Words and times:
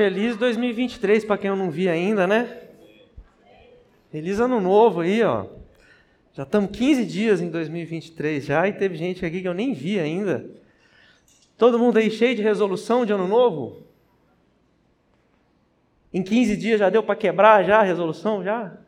Feliz 0.00 0.34
2023 0.34 1.26
para 1.26 1.36
quem 1.36 1.48
eu 1.50 1.56
não 1.56 1.70
vi 1.70 1.86
ainda, 1.86 2.26
né? 2.26 2.62
Feliz 4.10 4.40
ano 4.40 4.58
novo 4.58 5.00
aí, 5.00 5.22
ó. 5.22 5.44
Já 6.32 6.44
estamos 6.44 6.70
15 6.70 7.04
dias 7.04 7.42
em 7.42 7.50
2023 7.50 8.42
já 8.42 8.66
e 8.66 8.72
teve 8.72 8.96
gente 8.96 9.26
aqui 9.26 9.42
que 9.42 9.46
eu 9.46 9.52
nem 9.52 9.74
vi 9.74 10.00
ainda. 10.00 10.50
Todo 11.58 11.78
mundo 11.78 11.98
aí 11.98 12.10
cheio 12.10 12.34
de 12.34 12.40
resolução 12.40 13.04
de 13.04 13.12
ano 13.12 13.28
novo? 13.28 13.82
Em 16.14 16.22
15 16.22 16.56
dias 16.56 16.80
já 16.80 16.88
deu 16.88 17.02
para 17.02 17.14
quebrar 17.14 17.62
já 17.62 17.80
a 17.80 17.82
resolução 17.82 18.42
já? 18.42 18.78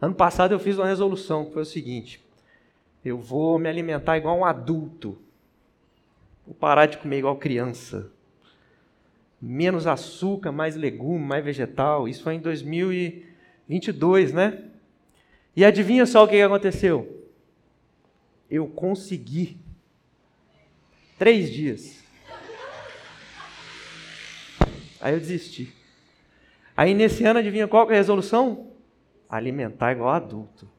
Ano 0.00 0.14
passado 0.14 0.52
eu 0.52 0.58
fiz 0.58 0.78
uma 0.78 0.86
resolução 0.86 1.44
que 1.44 1.52
foi 1.52 1.60
o 1.60 1.66
seguinte: 1.66 2.24
eu 3.04 3.18
vou 3.18 3.58
me 3.58 3.68
alimentar 3.68 4.16
igual 4.16 4.38
um 4.38 4.46
adulto. 4.46 5.18
Vou 6.46 6.54
parar 6.54 6.86
de 6.86 6.96
comer 6.96 7.18
igual 7.18 7.36
criança 7.36 8.10
menos 9.42 9.88
açúcar, 9.88 10.52
mais 10.52 10.76
legume, 10.76 11.18
mais 11.18 11.44
vegetal. 11.44 12.06
Isso 12.08 12.22
foi 12.22 12.34
em 12.34 12.40
2022, 12.40 14.32
né? 14.32 14.62
E 15.56 15.64
adivinha 15.64 16.06
só 16.06 16.22
o 16.22 16.28
que 16.28 16.40
aconteceu? 16.40 17.28
Eu 18.48 18.68
consegui. 18.68 19.58
Três 21.18 21.50
dias. 21.50 22.00
Aí 25.00 25.14
eu 25.14 25.18
desisti. 25.18 25.74
Aí 26.76 26.94
nesse 26.94 27.24
ano, 27.24 27.40
adivinha 27.40 27.66
qual 27.66 27.90
é 27.90 27.94
a 27.94 27.96
resolução? 27.96 28.70
Alimentar 29.28 29.92
igual 29.92 30.10
adulto. 30.10 30.70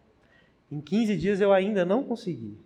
Em 0.72 0.80
15 0.80 1.18
dias 1.18 1.42
eu 1.42 1.52
ainda 1.52 1.84
não 1.84 2.04
consegui. 2.04 2.58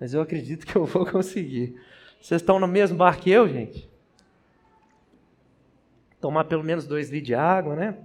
Mas 0.00 0.14
eu 0.14 0.20
acredito 0.22 0.66
que 0.66 0.74
eu 0.74 0.86
vou 0.86 1.04
conseguir. 1.10 1.78
Vocês 2.20 2.40
estão 2.40 2.58
no 2.58 2.66
mesmo 2.66 2.96
bar 2.96 3.20
que 3.20 3.30
eu, 3.30 3.46
gente? 3.46 3.93
Tomar 6.24 6.44
pelo 6.44 6.64
menos 6.64 6.86
dois 6.86 7.10
litros 7.10 7.26
de 7.26 7.34
água, 7.34 7.76
né? 7.76 7.98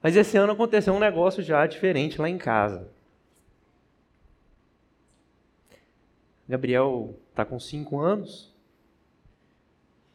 Mas 0.00 0.14
esse 0.14 0.36
ano 0.36 0.52
aconteceu 0.52 0.94
um 0.94 1.00
negócio 1.00 1.42
já 1.42 1.66
diferente 1.66 2.20
lá 2.20 2.28
em 2.28 2.38
casa. 2.38 2.88
Gabriel 6.48 7.18
está 7.30 7.44
com 7.44 7.58
cinco 7.58 7.98
anos 7.98 8.54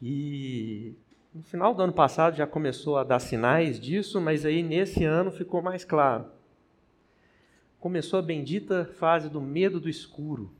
e 0.00 0.94
no 1.34 1.42
final 1.42 1.74
do 1.74 1.82
ano 1.82 1.92
passado 1.92 2.34
já 2.34 2.46
começou 2.46 2.96
a 2.96 3.04
dar 3.04 3.18
sinais 3.18 3.78
disso, 3.78 4.22
mas 4.22 4.46
aí 4.46 4.62
nesse 4.62 5.04
ano 5.04 5.30
ficou 5.30 5.60
mais 5.60 5.84
claro. 5.84 6.32
Começou 7.78 8.18
a 8.18 8.22
bendita 8.22 8.86
fase 8.86 9.28
do 9.28 9.42
medo 9.42 9.78
do 9.78 9.88
escuro. 9.90 10.50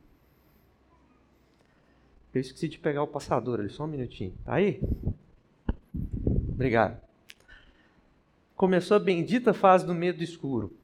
Eu 2.35 2.43
esqueci 2.43 2.69
de 2.69 2.79
pegar 2.79 3.03
o 3.03 3.09
passador 3.09 3.59
ali, 3.59 3.71
só 3.71 3.85
um 3.85 3.87
minutinho. 3.87 4.35
Tá 4.45 4.57
aí? 4.57 4.83
Obrigado. 6.61 7.01
Começou 8.55 8.99
a 8.99 9.01
bendita 9.01 9.55
fase 9.55 9.87
do 9.87 9.95
medo 9.95 10.23
escuro. 10.23 10.77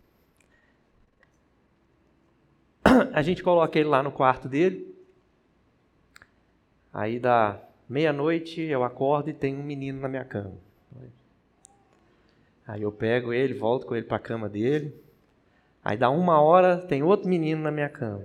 A 3.13 3.21
gente 3.21 3.43
coloca 3.43 3.79
ele 3.79 3.91
lá 3.91 4.03
no 4.03 4.11
quarto 4.11 4.49
dele. 4.49 4.97
Aí 6.91 7.21
dá 7.21 7.61
meia-noite, 7.87 8.63
eu 8.63 8.83
acordo 8.83 9.29
e 9.29 9.35
tem 9.35 9.55
um 9.55 9.63
menino 9.63 10.01
na 10.01 10.09
minha 10.09 10.25
cama. 10.25 10.55
Aí 12.67 12.81
eu 12.81 12.91
pego 12.91 13.35
ele, 13.35 13.53
volto 13.53 13.85
com 13.85 13.95
ele 13.95 14.07
para 14.07 14.17
a 14.17 14.21
cama 14.21 14.49
dele. 14.49 14.99
Aí 15.85 15.99
dá 15.99 16.09
uma 16.09 16.41
hora, 16.41 16.79
tem 16.79 17.03
outro 17.03 17.29
menino 17.29 17.61
na 17.61 17.71
minha 17.71 17.91
cama. 17.91 18.25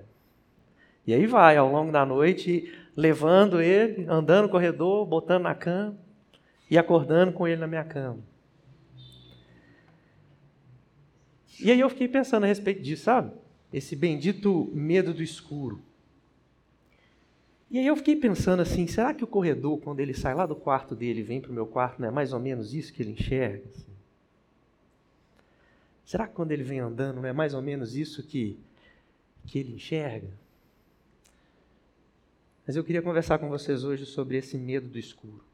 E 1.05 1.13
aí 1.13 1.25
vai, 1.25 1.57
ao 1.57 1.69
longo 1.69 1.91
da 1.91 2.05
noite, 2.05 2.73
levando 2.95 3.61
ele, 3.61 4.05
andando 4.07 4.43
no 4.43 4.49
corredor, 4.49 5.05
botando 5.05 5.43
na 5.43 5.53
cama 5.53 5.97
e 6.71 6.77
acordando 6.77 7.33
com 7.33 7.45
ele 7.45 7.59
na 7.59 7.67
minha 7.67 7.83
cama. 7.83 8.23
E 11.59 11.69
aí 11.69 11.81
eu 11.81 11.89
fiquei 11.89 12.07
pensando 12.07 12.45
a 12.45 12.47
respeito 12.47 12.81
disso, 12.81 13.03
sabe? 13.03 13.33
Esse 13.73 13.93
bendito 13.93 14.71
medo 14.73 15.13
do 15.13 15.21
escuro. 15.21 15.81
E 17.69 17.77
aí 17.77 17.85
eu 17.85 17.95
fiquei 17.97 18.15
pensando 18.15 18.61
assim, 18.61 18.87
será 18.87 19.13
que 19.13 19.23
o 19.23 19.27
corredor, 19.27 19.79
quando 19.79 19.99
ele 19.99 20.13
sai 20.13 20.33
lá 20.33 20.45
do 20.45 20.55
quarto 20.55 20.95
dele 20.95 21.19
e 21.19 21.23
vem 21.23 21.41
para 21.41 21.51
o 21.51 21.53
meu 21.53 21.67
quarto, 21.67 22.01
não 22.01 22.07
é 22.07 22.11
mais 22.11 22.31
ou 22.31 22.39
menos 22.39 22.73
isso 22.73 22.93
que 22.93 23.01
ele 23.01 23.11
enxerga? 23.11 23.67
Assim? 23.67 23.91
Será 26.05 26.25
que 26.25 26.33
quando 26.33 26.53
ele 26.53 26.63
vem 26.63 26.79
andando, 26.79 27.17
não 27.17 27.25
é 27.25 27.33
mais 27.33 27.53
ou 27.53 27.61
menos 27.61 27.97
isso 27.97 28.23
que, 28.23 28.57
que 29.45 29.59
ele 29.59 29.73
enxerga? 29.73 30.29
Mas 32.65 32.77
eu 32.77 32.83
queria 32.83 33.01
conversar 33.01 33.39
com 33.39 33.49
vocês 33.49 33.83
hoje 33.83 34.05
sobre 34.05 34.37
esse 34.37 34.57
medo 34.57 34.87
do 34.87 34.97
escuro. 34.97 35.50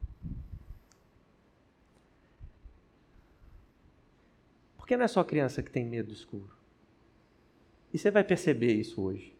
Porque 4.88 4.96
não 4.96 5.04
é 5.04 5.08
só 5.08 5.22
criança 5.22 5.62
que 5.62 5.70
tem 5.70 5.84
medo 5.84 6.06
do 6.06 6.14
escuro. 6.14 6.48
E 7.92 7.98
você 7.98 8.10
vai 8.10 8.24
perceber 8.24 8.72
isso 8.72 9.02
hoje. 9.02 9.36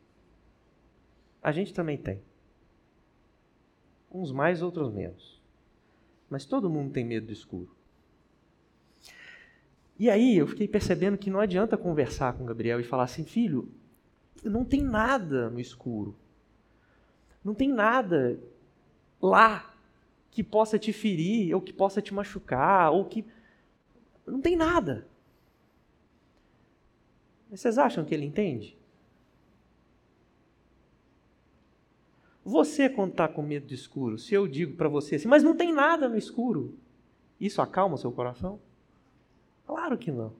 A 1.42 1.50
gente 1.52 1.72
também 1.72 1.96
tem. 1.96 2.20
Uns 4.12 4.30
mais, 4.30 4.60
outros 4.60 4.92
menos. 4.92 5.40
Mas 6.28 6.44
todo 6.44 6.68
mundo 6.68 6.92
tem 6.92 7.02
medo 7.02 7.28
do 7.28 7.32
escuro. 7.32 7.74
E 9.98 10.10
aí 10.10 10.36
eu 10.36 10.46
fiquei 10.46 10.68
percebendo 10.68 11.16
que 11.16 11.30
não 11.30 11.40
adianta 11.40 11.78
conversar 11.78 12.34
com 12.34 12.44
Gabriel 12.44 12.78
e 12.78 12.84
falar 12.84 13.04
assim, 13.04 13.24
filho, 13.24 13.72
não 14.44 14.66
tem 14.66 14.82
nada 14.82 15.48
no 15.48 15.58
escuro. 15.58 16.14
Não 17.42 17.54
tem 17.54 17.72
nada 17.72 18.38
lá 19.18 19.74
que 20.30 20.44
possa 20.44 20.78
te 20.78 20.92
ferir, 20.92 21.54
ou 21.54 21.62
que 21.62 21.72
possa 21.72 22.02
te 22.02 22.12
machucar, 22.12 22.92
ou 22.92 23.06
que. 23.06 23.24
Não 24.26 24.42
tem 24.42 24.54
nada. 24.54 25.08
Vocês 27.50 27.78
acham 27.78 28.04
que 28.04 28.14
ele 28.14 28.26
entende? 28.26 28.76
Você, 32.44 32.88
quando 32.88 33.10
está 33.10 33.28
com 33.28 33.42
medo 33.42 33.66
do 33.66 33.74
escuro, 33.74 34.18
se 34.18 34.34
eu 34.34 34.48
digo 34.48 34.76
para 34.76 34.88
você 34.88 35.16
assim, 35.16 35.28
mas 35.28 35.42
não 35.42 35.54
tem 35.54 35.72
nada 35.72 36.08
no 36.08 36.16
escuro, 36.16 36.78
isso 37.38 37.60
acalma 37.60 37.94
o 37.94 37.98
seu 37.98 38.10
coração? 38.10 38.58
Claro 39.66 39.98
que 39.98 40.10
não. 40.10 40.32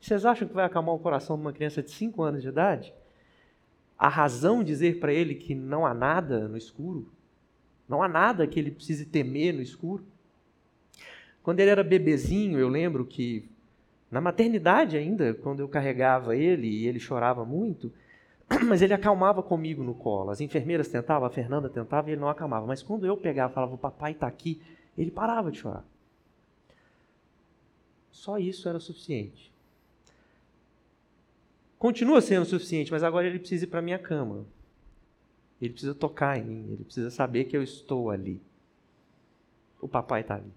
Vocês 0.00 0.24
acham 0.24 0.46
que 0.46 0.54
vai 0.54 0.64
acalmar 0.64 0.94
o 0.94 0.98
coração 0.98 1.36
de 1.36 1.42
uma 1.42 1.52
criança 1.52 1.82
de 1.82 1.90
5 1.90 2.22
anos 2.22 2.42
de 2.42 2.48
idade? 2.48 2.94
A 3.98 4.08
razão 4.08 4.62
dizer 4.62 5.00
para 5.00 5.12
ele 5.12 5.34
que 5.34 5.54
não 5.54 5.86
há 5.86 5.94
nada 5.94 6.46
no 6.46 6.56
escuro? 6.56 7.10
Não 7.88 8.02
há 8.02 8.08
nada 8.08 8.46
que 8.46 8.58
ele 8.58 8.70
precise 8.70 9.06
temer 9.06 9.54
no 9.54 9.62
escuro? 9.62 10.04
Quando 11.42 11.60
ele 11.60 11.70
era 11.70 11.82
bebezinho, 11.82 12.58
eu 12.58 12.68
lembro 12.68 13.04
que 13.04 13.48
na 14.10 14.20
maternidade 14.20 14.96
ainda, 14.96 15.34
quando 15.34 15.60
eu 15.60 15.68
carregava 15.68 16.36
ele 16.36 16.68
e 16.68 16.86
ele 16.86 17.00
chorava 17.00 17.44
muito, 17.44 17.92
mas 18.66 18.82
ele 18.82 18.94
acalmava 18.94 19.42
comigo 19.42 19.82
no 19.82 19.94
colo. 19.94 20.30
As 20.30 20.40
enfermeiras 20.40 20.88
tentavam, 20.88 21.26
a 21.26 21.30
Fernanda 21.30 21.68
tentava 21.68 22.08
e 22.08 22.12
ele 22.12 22.20
não 22.20 22.28
acalmava. 22.28 22.66
Mas 22.66 22.82
quando 22.82 23.06
eu 23.06 23.16
pegava 23.16 23.52
e 23.52 23.54
falava, 23.54 23.74
o 23.74 23.78
papai 23.78 24.12
está 24.12 24.26
aqui, 24.26 24.60
ele 24.96 25.10
parava 25.10 25.50
de 25.50 25.58
chorar. 25.58 25.84
Só 28.10 28.38
isso 28.38 28.68
era 28.68 28.78
suficiente. 28.78 29.52
Continua 31.78 32.20
sendo 32.20 32.46
suficiente, 32.46 32.90
mas 32.90 33.02
agora 33.02 33.26
ele 33.26 33.38
precisa 33.38 33.64
ir 33.64 33.68
para 33.68 33.82
minha 33.82 33.98
cama. 33.98 34.46
Ele 35.60 35.72
precisa 35.72 35.94
tocar 35.94 36.38
em 36.38 36.44
mim, 36.44 36.72
ele 36.72 36.84
precisa 36.84 37.10
saber 37.10 37.44
que 37.44 37.56
eu 37.56 37.62
estou 37.62 38.10
ali. 38.10 38.40
O 39.80 39.88
papai 39.88 40.22
está 40.22 40.36
ali. 40.36 40.52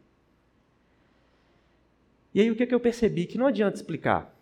E 2.34 2.42
aí 2.42 2.52
o 2.52 2.56
que, 2.56 2.66
que 2.66 2.76
eu 2.76 2.80
percebi? 2.80 3.26
Que 3.26 3.38
não 3.38 3.48
adianta 3.48 3.76
explicar, 3.76 4.34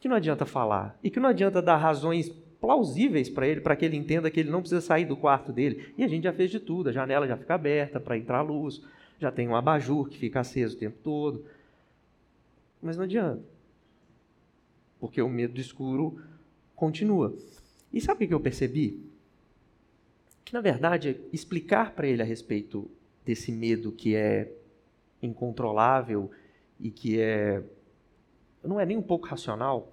que 0.00 0.08
não 0.08 0.16
adianta 0.16 0.46
falar, 0.46 0.98
e 1.02 1.10
que 1.10 1.20
não 1.20 1.28
adianta 1.28 1.60
dar 1.60 1.76
razões 1.76 2.30
plausíveis 2.60 3.28
para 3.28 3.46
ele, 3.46 3.60
para 3.60 3.74
que 3.74 3.84
ele 3.84 3.96
entenda 3.96 4.30
que 4.30 4.40
ele 4.40 4.50
não 4.50 4.60
precisa 4.60 4.80
sair 4.80 5.04
do 5.04 5.16
quarto 5.16 5.52
dele. 5.52 5.92
E 5.96 6.04
a 6.04 6.08
gente 6.08 6.24
já 6.24 6.32
fez 6.32 6.50
de 6.50 6.60
tudo, 6.60 6.88
a 6.88 6.92
janela 6.92 7.26
já 7.26 7.36
fica 7.36 7.54
aberta 7.54 7.98
para 7.98 8.16
entrar 8.16 8.42
luz, 8.42 8.82
já 9.18 9.32
tem 9.32 9.48
um 9.48 9.56
abajur 9.56 10.08
que 10.08 10.18
fica 10.18 10.40
aceso 10.40 10.76
o 10.76 10.78
tempo 10.78 10.98
todo. 11.02 11.44
Mas 12.82 12.96
não 12.96 13.04
adianta. 13.04 13.42
Porque 14.98 15.20
o 15.20 15.28
medo 15.28 15.54
do 15.54 15.60
escuro 15.60 16.20
continua. 16.76 17.34
E 17.92 18.00
sabe 18.00 18.24
o 18.24 18.28
que 18.28 18.34
eu 18.34 18.40
percebi? 18.40 19.02
Que 20.44 20.52
na 20.52 20.60
verdade 20.60 21.20
explicar 21.32 21.92
para 21.92 22.06
ele 22.06 22.22
a 22.22 22.24
respeito 22.24 22.90
desse 23.24 23.52
medo 23.52 23.92
que 23.92 24.14
é 24.14 24.50
incontrolável 25.22 26.30
e 26.80 26.90
que 26.90 27.20
é 27.20 27.62
não 28.62 28.78
é 28.78 28.84
nem 28.84 28.96
um 28.96 29.02
pouco 29.02 29.26
racional, 29.26 29.92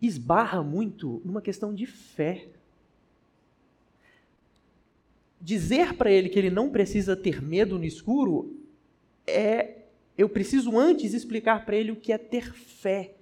esbarra 0.00 0.62
muito 0.62 1.20
numa 1.24 1.42
questão 1.42 1.74
de 1.74 1.84
fé. 1.86 2.46
Dizer 5.40 5.94
para 5.94 6.10
ele 6.10 6.28
que 6.28 6.38
ele 6.38 6.50
não 6.50 6.70
precisa 6.70 7.16
ter 7.16 7.42
medo 7.42 7.78
no 7.78 7.84
escuro 7.84 8.56
é 9.26 9.78
eu 10.16 10.28
preciso 10.28 10.78
antes 10.78 11.12
explicar 11.12 11.64
para 11.64 11.76
ele 11.76 11.90
o 11.90 11.96
que 11.96 12.12
é 12.12 12.18
ter 12.18 12.52
fé, 12.54 13.14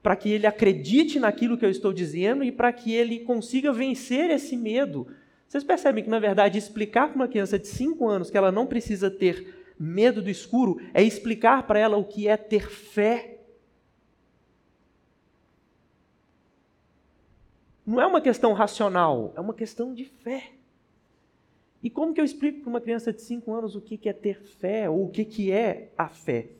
para 0.00 0.14
que 0.14 0.30
ele 0.30 0.46
acredite 0.46 1.18
naquilo 1.18 1.58
que 1.58 1.64
eu 1.64 1.70
estou 1.70 1.92
dizendo 1.92 2.44
e 2.44 2.52
para 2.52 2.72
que 2.72 2.92
ele 2.92 3.20
consiga 3.20 3.72
vencer 3.72 4.30
esse 4.30 4.56
medo 4.56 5.08
Vocês 5.52 5.64
percebem 5.64 6.02
que, 6.02 6.08
na 6.08 6.18
verdade, 6.18 6.56
explicar 6.56 7.08
para 7.08 7.16
uma 7.16 7.28
criança 7.28 7.58
de 7.58 7.68
5 7.68 8.08
anos 8.08 8.30
que 8.30 8.38
ela 8.38 8.50
não 8.50 8.66
precisa 8.66 9.10
ter 9.10 9.61
medo 9.82 10.22
do 10.22 10.30
escuro 10.30 10.80
é 10.94 11.02
explicar 11.02 11.66
para 11.66 11.78
ela 11.78 11.96
o 11.96 12.04
que 12.04 12.28
é 12.28 12.36
ter 12.36 12.70
fé. 12.70 13.40
Não 17.84 18.00
é 18.00 18.06
uma 18.06 18.20
questão 18.20 18.52
racional, 18.52 19.32
é 19.36 19.40
uma 19.40 19.52
questão 19.52 19.92
de 19.92 20.04
fé. 20.04 20.52
E 21.82 21.90
como 21.90 22.14
que 22.14 22.20
eu 22.20 22.24
explico 22.24 22.60
para 22.60 22.70
uma 22.70 22.80
criança 22.80 23.12
de 23.12 23.20
5 23.22 23.52
anos 23.52 23.74
o 23.74 23.80
que 23.80 24.08
é 24.08 24.12
ter 24.12 24.40
fé, 24.40 24.88
ou 24.88 25.06
o 25.06 25.10
que 25.10 25.50
é 25.50 25.90
a 25.98 26.08
fé? 26.08 26.50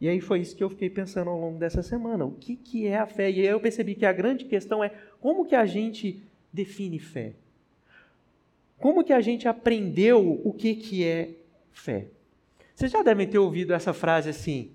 E 0.00 0.08
aí 0.08 0.20
foi 0.20 0.40
isso 0.40 0.56
que 0.56 0.64
eu 0.64 0.68
fiquei 0.68 0.90
pensando 0.90 1.30
ao 1.30 1.38
longo 1.38 1.60
dessa 1.60 1.80
semana. 1.80 2.24
O 2.24 2.32
que, 2.32 2.56
que 2.56 2.88
é 2.88 2.98
a 2.98 3.06
fé? 3.06 3.30
E 3.30 3.40
aí 3.40 3.46
eu 3.46 3.60
percebi 3.60 3.94
que 3.94 4.04
a 4.04 4.12
grande 4.12 4.46
questão 4.46 4.82
é 4.82 4.90
como 5.20 5.46
que 5.46 5.54
a 5.54 5.64
gente 5.64 6.24
define 6.52 6.98
fé? 6.98 7.34
Como 8.78 9.04
que 9.04 9.12
a 9.12 9.20
gente 9.20 9.46
aprendeu 9.46 10.40
o 10.44 10.52
que, 10.52 10.74
que 10.74 11.04
é 11.04 11.36
fé? 11.70 12.08
Vocês 12.74 12.90
já 12.90 13.02
devem 13.02 13.28
ter 13.28 13.38
ouvido 13.38 13.72
essa 13.72 13.92
frase 13.92 14.28
assim, 14.28 14.72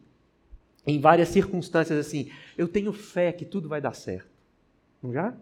em 0.88 1.00
várias 1.00 1.30
circunstâncias 1.30 2.00
assim, 2.00 2.32
eu 2.58 2.68
tenho 2.68 2.94
fé 2.94 3.32
que 3.32 3.46
tudo 3.46 3.68
vai 3.68 3.82
dar 3.82 3.94
certo. 3.94 4.30
Não 5.04 5.12
já? 5.12 5.36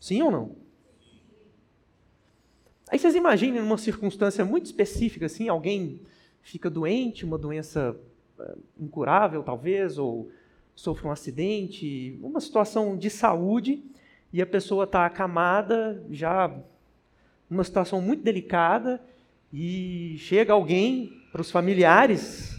Sim 0.00 0.22
ou 0.22 0.30
não? 0.30 0.56
Aí 2.88 2.98
vocês 2.98 3.14
imaginem 3.14 3.60
numa 3.60 3.78
circunstância 3.78 4.44
muito 4.44 4.66
específica, 4.66 5.26
assim, 5.26 5.48
alguém 5.48 6.00
fica 6.40 6.70
doente, 6.70 7.24
uma 7.24 7.36
doença 7.36 7.96
eh, 8.38 8.54
incurável 8.78 9.42
talvez, 9.42 9.98
ou 9.98 10.30
sofre 10.74 11.08
um 11.08 11.10
acidente, 11.10 12.18
uma 12.22 12.40
situação 12.40 12.96
de 12.96 13.10
saúde, 13.10 13.82
e 14.32 14.40
a 14.40 14.46
pessoa 14.46 14.84
está 14.84 15.04
acamada, 15.04 16.04
já 16.10 16.54
numa 17.50 17.64
situação 17.64 18.00
muito 18.00 18.22
delicada, 18.22 19.02
e 19.58 20.18
chega 20.18 20.52
alguém 20.52 21.22
para 21.32 21.40
os 21.40 21.50
familiares 21.50 22.54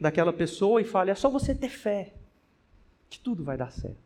daquela 0.00 0.32
pessoa 0.32 0.80
e 0.80 0.84
fala: 0.84 1.10
é 1.10 1.14
só 1.14 1.28
você 1.28 1.54
ter 1.54 1.70
fé, 1.70 2.14
que 3.08 3.18
tudo 3.18 3.42
vai 3.42 3.56
dar 3.56 3.72
certo. 3.72 3.98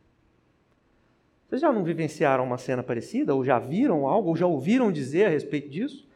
Vocês 1.47 1.61
já 1.61 1.71
não 1.71 1.85
vivenciaram 1.85 2.45
uma 2.45 2.57
cena 2.57 2.83
parecida? 2.83 3.35
Ou 3.35 3.45
já 3.45 3.59
viram 3.59 4.07
algo? 4.07 4.31
Ou 4.31 4.37
já 4.37 4.47
ouviram 4.47 4.91
dizer 4.91 5.27
a 5.27 5.29
respeito 5.29 5.69
disso? 5.69 6.09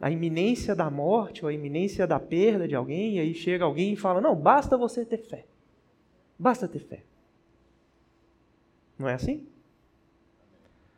a 0.00 0.10
iminência 0.10 0.74
da 0.74 0.90
morte 0.90 1.44
ou 1.44 1.48
a 1.48 1.52
iminência 1.52 2.06
da 2.06 2.20
perda 2.20 2.68
de 2.68 2.74
alguém, 2.74 3.16
e 3.16 3.20
aí 3.20 3.34
chega 3.34 3.64
alguém 3.64 3.94
e 3.94 3.96
fala: 3.96 4.20
Não, 4.20 4.34
basta 4.34 4.76
você 4.76 5.04
ter 5.04 5.18
fé. 5.18 5.46
Basta 6.38 6.68
ter 6.68 6.80
fé. 6.80 7.02
Não 8.98 9.08
é 9.08 9.14
assim? 9.14 9.46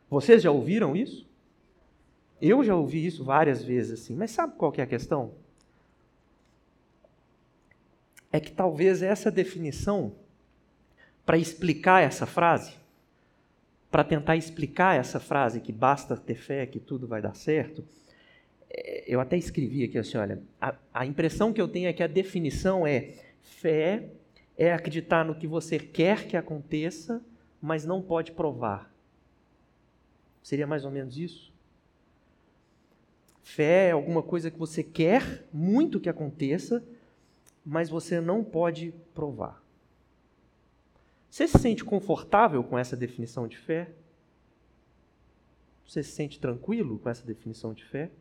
Vocês 0.09 0.41
já 0.41 0.51
ouviram 0.51 0.95
isso? 0.95 1.26
Eu 2.41 2.63
já 2.63 2.75
ouvi 2.75 3.05
isso 3.05 3.23
várias 3.23 3.63
vezes 3.63 3.99
assim, 3.99 4.15
mas 4.15 4.31
sabe 4.31 4.55
qual 4.57 4.73
é 4.77 4.81
a 4.81 4.87
questão? 4.87 5.33
É 8.31 8.39
que 8.39 8.51
talvez 8.51 9.01
essa 9.01 9.31
definição, 9.31 10.13
para 11.25 11.37
explicar 11.37 12.03
essa 12.03 12.25
frase, 12.25 12.73
para 13.89 14.03
tentar 14.03 14.35
explicar 14.35 14.99
essa 14.99 15.19
frase 15.19 15.61
que 15.61 15.71
basta 15.71 16.15
ter 16.15 16.35
fé, 16.35 16.65
que 16.65 16.79
tudo 16.79 17.07
vai 17.07 17.21
dar 17.21 17.33
certo, 17.33 17.83
é, 18.69 19.03
eu 19.07 19.19
até 19.19 19.37
escrevi 19.37 19.83
aqui 19.83 19.97
assim, 19.97 20.17
olha, 20.17 20.41
a, 20.61 20.75
a 20.93 21.05
impressão 21.05 21.51
que 21.51 21.61
eu 21.61 21.67
tenho 21.67 21.87
é 21.87 21.93
que 21.93 22.03
a 22.03 22.07
definição 22.07 22.85
é 22.85 23.13
fé 23.41 24.11
é 24.57 24.73
acreditar 24.73 25.23
no 25.23 25.35
que 25.35 25.47
você 25.47 25.79
quer 25.79 26.27
que 26.27 26.35
aconteça, 26.35 27.23
mas 27.61 27.85
não 27.85 28.01
pode 28.01 28.31
provar. 28.31 28.91
Seria 30.43 30.67
mais 30.67 30.83
ou 30.83 30.91
menos 30.91 31.17
isso? 31.17 31.53
Fé 33.47 33.87
é 33.87 33.91
alguma 33.91 34.21
coisa 34.21 34.51
que 34.51 34.59
você 34.59 34.83
quer 34.83 35.47
muito 35.53 36.01
que 36.01 36.09
aconteça, 36.09 36.83
mas 37.65 37.89
você 37.89 38.19
não 38.19 38.43
pode 38.43 38.93
provar. 39.15 39.63
Você 41.29 41.47
se 41.47 41.57
sente 41.57 41.81
confortável 41.81 42.61
com 42.61 42.77
essa 42.77 42.97
definição 42.97 43.47
de 43.47 43.57
fé? 43.57 43.89
Você 45.87 46.03
se 46.03 46.11
sente 46.11 46.41
tranquilo 46.41 46.99
com 46.99 47.09
essa 47.09 47.25
definição 47.25 47.73
de 47.73 47.85
fé? 47.85 48.11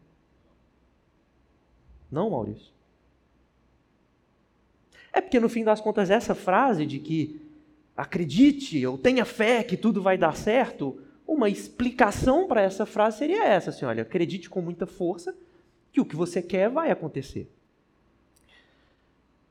Não, 2.09 2.31
Maurício. 2.31 2.73
É 5.13 5.21
porque 5.21 5.41
no 5.41 5.49
fim 5.49 5.65
das 5.65 5.81
contas 5.81 6.09
essa 6.09 6.37
frase 6.37 6.87
de 6.87 7.01
que 7.01 7.41
acredite 7.97 8.87
ou 8.87 8.97
tenha 8.97 9.25
fé 9.25 9.65
que 9.65 9.77
tudo 9.77 10.01
vai 10.01 10.17
dar 10.17 10.37
certo, 10.37 11.01
uma 11.27 11.49
explicação 11.49 12.47
para 12.47 12.63
essa 12.63 12.87
frase 12.87 13.19
seria 13.19 13.45
essa, 13.45 13.71
assim, 13.71 13.85
olha, 13.85 14.03
acredite 14.03 14.49
com 14.49 14.61
muita 14.61 14.87
força 14.87 15.37
que 15.93 16.01
o 16.01 16.05
que 16.05 16.15
você 16.15 16.41
quer 16.41 16.71
vai 16.71 16.91
acontecer. 16.91 17.51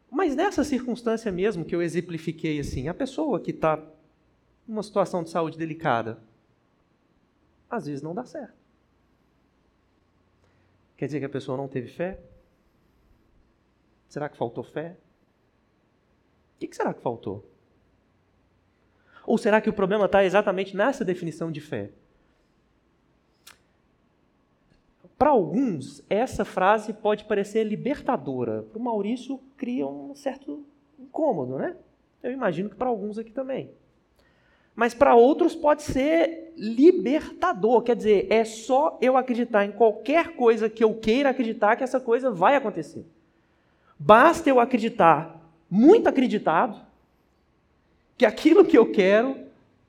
Mas 0.09 0.35
nessa 0.35 0.63
circunstância 0.63 1.31
mesmo 1.31 1.65
que 1.65 1.75
eu 1.75 1.81
exemplifiquei 1.81 2.59
assim, 2.59 2.87
a 2.87 2.93
pessoa 2.93 3.39
que 3.39 3.51
está 3.51 3.83
numa 4.67 4.81
situação 4.81 5.23
de 5.23 5.29
saúde 5.29 5.57
delicada, 5.57 6.19
às 7.69 7.85
vezes 7.85 8.01
não 8.01 8.15
dá 8.15 8.23
certo. 8.23 8.55
Quer 10.95 11.07
dizer 11.07 11.19
que 11.19 11.25
a 11.25 11.29
pessoa 11.29 11.57
não 11.57 11.67
teve 11.67 11.89
fé? 11.89 12.19
Será 14.07 14.29
que 14.29 14.37
faltou 14.37 14.63
fé? 14.63 14.95
O 16.55 16.59
que 16.59 16.73
será 16.73 16.93
que 16.93 17.01
faltou? 17.01 17.45
Ou 19.25 19.37
será 19.37 19.59
que 19.59 19.69
o 19.69 19.73
problema 19.73 20.05
está 20.05 20.23
exatamente 20.23 20.75
nessa 20.75 21.03
definição 21.03 21.51
de 21.51 21.61
fé? 21.61 21.89
Para 25.17 25.29
alguns, 25.29 26.03
essa 26.09 26.43
frase 26.43 26.93
pode 26.93 27.23
parecer 27.23 27.63
libertadora. 27.63 28.63
Para 28.63 28.79
o 28.79 28.83
Maurício, 28.83 29.39
cria 29.55 29.87
um 29.87 30.13
certo 30.13 30.65
incômodo, 30.99 31.57
né? 31.57 31.75
Eu 32.21 32.31
imagino 32.31 32.69
que 32.69 32.75
para 32.75 32.89
alguns 32.89 33.17
aqui 33.17 33.31
também. 33.31 33.71
Mas 34.75 34.93
para 34.93 35.15
outros 35.15 35.55
pode 35.55 35.83
ser 35.83 36.53
libertador. 36.57 37.81
Quer 37.81 37.95
dizer, 37.95 38.27
é 38.29 38.43
só 38.43 38.97
eu 39.01 39.15
acreditar 39.15 39.63
em 39.65 39.71
qualquer 39.71 40.35
coisa 40.35 40.69
que 40.69 40.83
eu 40.83 40.93
queira 40.95 41.29
acreditar 41.29 41.77
que 41.77 41.83
essa 41.83 41.99
coisa 41.99 42.29
vai 42.29 42.55
acontecer. 42.55 43.05
Basta 43.97 44.49
eu 44.49 44.59
acreditar, 44.59 45.41
muito 45.69 46.09
acreditado, 46.09 46.85
que 48.17 48.25
aquilo 48.25 48.65
que 48.65 48.77
eu 48.77 48.91
quero 48.91 49.37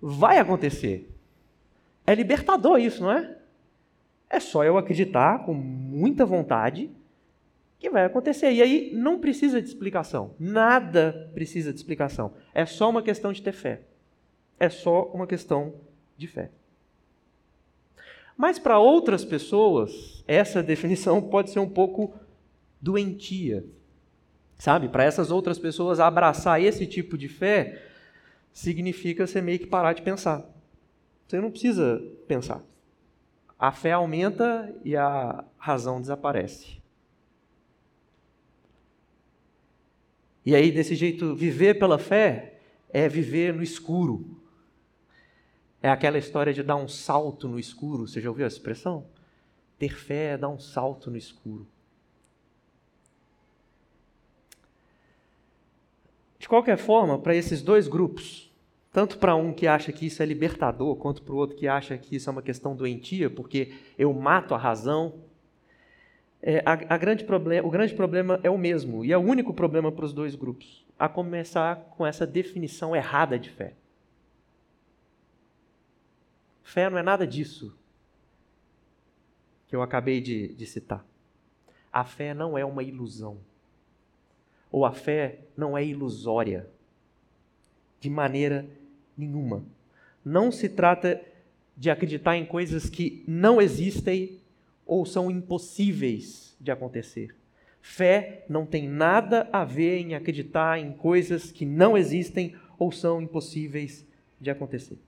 vai 0.01 0.39
acontecer. 0.39 1.11
É 2.07 2.15
libertador 2.15 2.79
isso, 2.79 3.03
não 3.03 3.13
é? 3.13 3.37
É 4.29 4.41
só 4.41 4.65
eu 4.65 4.77
acreditar 4.77 5.45
com 5.45 5.55
muita 5.55 6.25
vontade 6.25 6.91
que 7.79 7.91
vai 7.91 8.05
acontecer. 8.05 8.53
E 8.53 8.63
aí 8.63 8.91
não 8.95 9.19
precisa 9.19 9.61
de 9.61 9.69
explicação. 9.69 10.35
Nada 10.39 11.31
precisa 11.35 11.73
de 11.73 11.79
explicação. 11.79 12.33
É 12.53 12.67
só 12.67 12.91
uma 12.91 13.03
questão 13.03 13.33
de 13.33 13.43
ter 13.43 13.53
fé. 13.53 13.83
É 14.59 14.69
só 14.69 15.05
uma 15.13 15.27
questão 15.27 15.75
de 16.17 16.27
fé. 16.27 16.51
Mas 18.37 18.59
para 18.59 18.79
outras 18.79 19.25
pessoas, 19.25 20.25
essa 20.27 20.63
definição 20.63 21.23
pode 21.23 21.51
ser 21.51 21.61
um 21.61 21.69
pouco 21.69 22.15
doentia. 22.81 23.65
Sabe? 24.59 24.89
Para 24.89 25.05
essas 25.05 25.31
outras 25.31 25.59
pessoas, 25.59 26.01
abraçar 26.01 26.61
esse 26.61 26.87
tipo 26.87 27.17
de 27.17 27.29
fé 27.29 27.83
significa 28.57 29.27
você 29.27 29.43
meio 29.43 29.59
que 29.59 29.67
parar 29.67 29.93
de 29.93 30.01
pensar. 30.01 30.43
Você 31.29 31.39
não 31.39 31.51
precisa 31.51 32.03
pensar. 32.27 32.65
A 33.59 33.71
fé 33.71 33.93
aumenta 33.93 34.75
e 34.83 34.97
a 34.97 35.45
razão 35.59 36.01
desaparece. 36.01 36.81
E 40.43 40.55
aí, 40.55 40.73
desse 40.73 40.95
jeito, 40.95 41.37
viver 41.37 41.79
pela 41.79 41.99
fé 41.99 42.59
é 42.89 43.07
viver 43.11 43.53
no 43.53 43.63
escuro. 43.63 44.41
É 45.83 45.91
aquela 45.91 46.17
história 46.17 46.55
de 46.55 46.63
dar 46.63 46.77
um 46.77 46.89
salto 46.89 47.47
no 47.47 47.59
escuro. 47.59 48.09
Você 48.09 48.23
já 48.23 48.31
ouviu 48.31 48.47
essa 48.47 48.57
expressão? 48.57 49.07
Ter 49.79 49.95
fé 49.95 50.33
é 50.33 50.39
dar 50.39 50.49
um 50.49 50.59
salto 50.59 51.11
no 51.11 51.19
escuro. 51.19 51.67
De 56.39 56.49
qualquer 56.49 56.79
forma, 56.79 57.19
para 57.19 57.35
esses 57.35 57.61
dois 57.61 57.87
grupos, 57.87 58.46
tanto 58.97 59.19
para 59.19 59.37
um 59.37 59.53
que 59.53 59.67
acha 59.67 59.93
que 59.93 60.07
isso 60.07 60.23
é 60.23 60.25
libertador, 60.25 60.97
quanto 60.97 61.21
para 61.21 61.35
o 61.35 61.37
outro 61.37 61.55
que 61.55 61.69
acha 61.69 61.99
que 61.99 62.17
isso 62.17 62.31
é 62.31 62.33
uma 62.33 62.41
questão 62.41 62.75
doentia, 62.75 63.29
porque 63.29 63.75
eu 63.99 64.11
mato 64.15 64.55
a 64.55 64.57
razão, 64.57 65.21
é, 66.41 66.63
a, 66.65 66.95
a 66.95 66.97
grande 66.97 67.23
o 67.63 67.71
grande 67.71 67.93
problema 67.93 68.41
é 68.43 68.49
o 68.49 68.57
mesmo, 68.57 69.05
e 69.05 69.13
é 69.13 69.19
o 69.19 69.21
único 69.21 69.53
problema 69.53 69.93
para 69.93 70.07
os 70.07 70.15
dois 70.15 70.35
grupos, 70.35 70.83
a 70.99 71.11
começar 71.11 71.77
com 71.91 72.07
essa 72.07 72.27
definição 72.27 72.97
errada 72.97 73.39
de 73.39 73.51
fé. 73.51 73.75
Fé 76.63 76.89
não 76.89 76.97
é 76.97 77.03
nada 77.03 77.27
disso 77.27 77.79
que 79.69 79.77
eu 79.77 79.83
acabei 79.83 80.23
de, 80.23 80.55
de 80.55 80.65
citar. 80.65 81.05
A 81.93 82.03
fé 82.03 82.33
não 82.33 82.57
é 82.57 82.65
uma 82.65 82.83
ilusão 82.83 83.43
ou 84.71 84.87
a 84.87 84.93
fé 84.93 85.41
não 85.55 85.77
é 85.77 85.85
ilusória. 85.85 86.67
De 88.01 88.09
maneira. 88.09 88.67
Não 90.25 90.51
se 90.51 90.69
trata 90.69 91.21
de 91.77 91.91
acreditar 91.91 92.37
em 92.37 92.47
coisas 92.47 92.89
que 92.89 93.25
não 93.27 93.61
existem 93.61 94.41
ou 94.85 95.05
são 95.05 95.31
impossíveis 95.31 96.57
de 96.61 96.71
acontecer. 96.71 97.35
Fé 97.81 98.45
não 98.49 98.67
tem 98.67 98.89
nada 98.89 99.49
a 99.53 99.65
ver 99.65 99.99
em 99.99 100.15
acreditar 100.15 100.79
em 100.79 100.93
coisas 100.93 101.53
que 101.53 101.65
não 101.65 101.97
existem 101.97 102.57
ou 102.79 102.91
são 102.91 103.23
impossíveis 103.23 104.05
de 104.41 104.51
acontecer. 104.51 104.99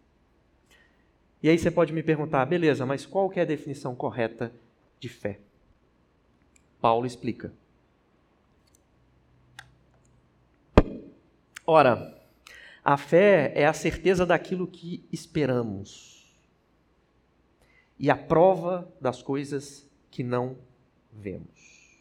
E 1.43 1.49
aí 1.49 1.59
você 1.59 1.71
pode 1.71 1.93
me 1.93 2.03
perguntar, 2.03 2.45
beleza, 2.47 2.85
mas 2.85 3.07
qual 3.07 3.31
que 3.31 3.39
é 3.39 3.43
a 3.43 3.47
definição 3.47 3.95
correta 3.95 4.53
de 4.99 5.09
fé? 5.09 5.39
Paulo 6.81 7.07
explica. 7.07 7.53
Ora, 11.67 12.18
a 12.89 12.97
fé 12.97 13.53
é 13.55 13.67
a 13.67 13.73
certeza 13.75 14.25
daquilo 14.25 14.67
que 14.67 15.07
esperamos 15.13 16.35
e 17.99 18.09
a 18.09 18.17
prova 18.17 18.91
das 18.99 19.23
coisas 19.23 19.87
que 20.11 20.23
não 20.23 20.57
vemos. 21.13 22.01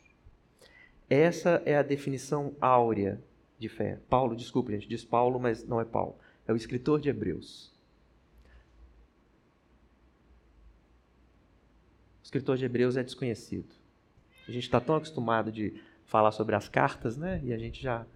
Essa 1.10 1.62
é 1.66 1.76
a 1.76 1.84
definição 1.84 2.56
áurea 2.62 3.22
de 3.60 3.68
fé. 3.68 4.00
Paulo, 4.10 4.34
desculpe, 4.34 4.72
gente, 4.72 4.88
diz 4.88 5.04
Paulo, 5.04 5.38
mas 5.38 5.62
não 5.68 5.82
é 5.82 5.84
Paulo. 5.84 6.16
É 6.48 6.54
o 6.54 6.56
escritor 6.56 7.02
de 7.02 7.10
Hebreus. 7.10 7.78
O 12.22 12.24
escritor 12.24 12.56
de 12.56 12.64
Hebreus 12.64 12.96
é 12.96 13.04
desconhecido. 13.04 13.76
A 14.48 14.52
gente 14.54 14.64
está 14.64 14.80
tão 14.80 14.96
acostumado 14.96 15.52
de 15.52 15.82
falar 16.06 16.32
sobre 16.32 16.56
as 16.56 16.70
cartas, 16.70 17.18
né? 17.18 17.42
E 17.44 17.52
a 17.52 17.58
gente 17.58 17.84
já 17.84 18.08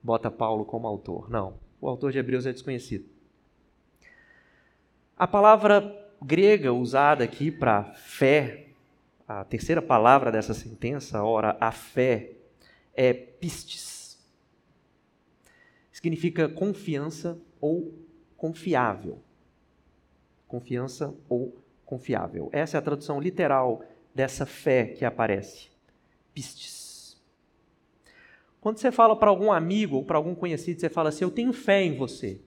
bota 0.00 0.30
Paulo 0.30 0.64
como 0.64 0.86
autor. 0.86 1.28
Não, 1.28 1.58
o 1.80 1.88
autor 1.88 2.12
de 2.12 2.18
Hebreus 2.18 2.46
é 2.46 2.52
desconhecido. 2.52 3.08
A 5.16 5.26
palavra 5.26 5.96
grega 6.22 6.72
usada 6.72 7.24
aqui 7.24 7.50
para 7.50 7.84
fé, 7.94 8.68
a 9.26 9.44
terceira 9.44 9.80
palavra 9.80 10.30
dessa 10.30 10.54
sentença, 10.54 11.22
ora, 11.22 11.56
a 11.60 11.70
fé, 11.72 12.32
é 12.94 13.12
pistes. 13.12 14.18
Significa 15.92 16.48
confiança 16.48 17.38
ou 17.60 17.94
confiável. 18.36 19.22
Confiança 20.48 21.14
ou 21.28 21.56
confiável. 21.84 22.48
Essa 22.52 22.76
é 22.76 22.78
a 22.78 22.82
tradução 22.82 23.20
literal 23.20 23.84
dessa 24.14 24.46
fé 24.46 24.86
que 24.86 25.04
aparece. 25.04 25.68
Pistes. 26.32 26.89
Quando 28.60 28.78
você 28.78 28.92
fala 28.92 29.16
para 29.16 29.30
algum 29.30 29.50
amigo 29.50 29.96
ou 29.96 30.04
para 30.04 30.18
algum 30.18 30.34
conhecido, 30.34 30.80
você 30.80 30.88
fala 30.88 31.08
assim: 31.08 31.24
Eu 31.24 31.30
tenho 31.30 31.52
fé 31.52 31.82
em 31.82 31.96
você 31.96 32.40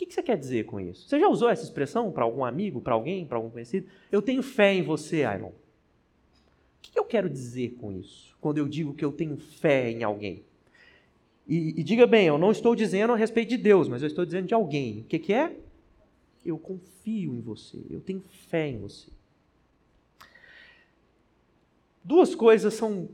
que, 0.00 0.06
que 0.06 0.14
você 0.14 0.22
quer 0.22 0.38
dizer 0.38 0.64
com 0.64 0.80
isso? 0.80 1.06
Você 1.06 1.20
já 1.20 1.28
usou 1.28 1.50
essa 1.50 1.62
expressão 1.62 2.10
para 2.10 2.24
algum 2.24 2.42
amigo, 2.42 2.80
para 2.80 2.94
alguém, 2.94 3.26
para 3.26 3.36
algum 3.36 3.50
conhecido? 3.50 3.86
Eu 4.10 4.22
tenho 4.22 4.42
fé 4.42 4.72
em 4.72 4.82
você, 4.82 5.24
Ailon. 5.24 5.50
O 5.50 5.52
que 6.80 6.98
eu 6.98 7.04
quero 7.04 7.28
dizer 7.28 7.76
com 7.78 7.92
isso? 7.92 8.34
Quando 8.40 8.56
eu 8.56 8.66
digo 8.66 8.94
que 8.94 9.04
eu 9.04 9.12
tenho 9.12 9.36
fé 9.36 9.90
em 9.90 10.02
alguém? 10.02 10.42
E, 11.46 11.78
e 11.80 11.82
diga 11.82 12.06
bem, 12.06 12.26
eu 12.26 12.38
não 12.38 12.50
estou 12.50 12.74
dizendo 12.74 13.12
a 13.12 13.16
respeito 13.16 13.50
de 13.50 13.58
Deus, 13.58 13.88
mas 13.88 14.00
eu 14.00 14.06
estou 14.06 14.24
dizendo 14.24 14.46
de 14.46 14.54
alguém. 14.54 15.00
O 15.00 15.04
que, 15.04 15.18
que 15.18 15.34
é? 15.34 15.54
Eu 16.44 16.56
confio 16.56 17.34
em 17.34 17.40
você, 17.42 17.84
eu 17.90 18.00
tenho 18.00 18.22
fé 18.48 18.68
em 18.68 18.78
você. 18.78 19.10
Duas 22.02 22.34
coisas 22.34 22.72
são 22.72 23.10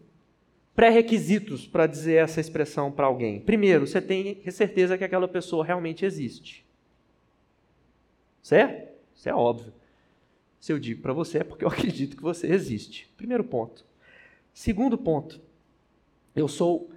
pré-requisitos 0.76 1.66
para 1.66 1.86
dizer 1.86 2.16
essa 2.16 2.38
expressão 2.38 2.92
para 2.92 3.06
alguém. 3.06 3.40
Primeiro, 3.40 3.86
você 3.86 4.00
tem 4.00 4.48
certeza 4.50 4.98
que 4.98 5.02
aquela 5.02 5.26
pessoa 5.26 5.64
realmente 5.64 6.04
existe. 6.04 6.66
Certo? 8.42 8.94
Isso 9.16 9.28
é 9.28 9.34
óbvio. 9.34 9.72
Se 10.60 10.70
eu 10.70 10.78
digo 10.78 11.00
para 11.00 11.14
você 11.14 11.38
é 11.38 11.44
porque 11.44 11.64
eu 11.64 11.68
acredito 11.72 12.14
que 12.16 12.22
você 12.22 12.48
existe. 12.48 13.10
Primeiro 13.16 13.42
ponto. 13.42 13.86
Segundo 14.52 14.98
ponto, 14.98 15.40
eu 16.34 16.46
sou 16.46 16.90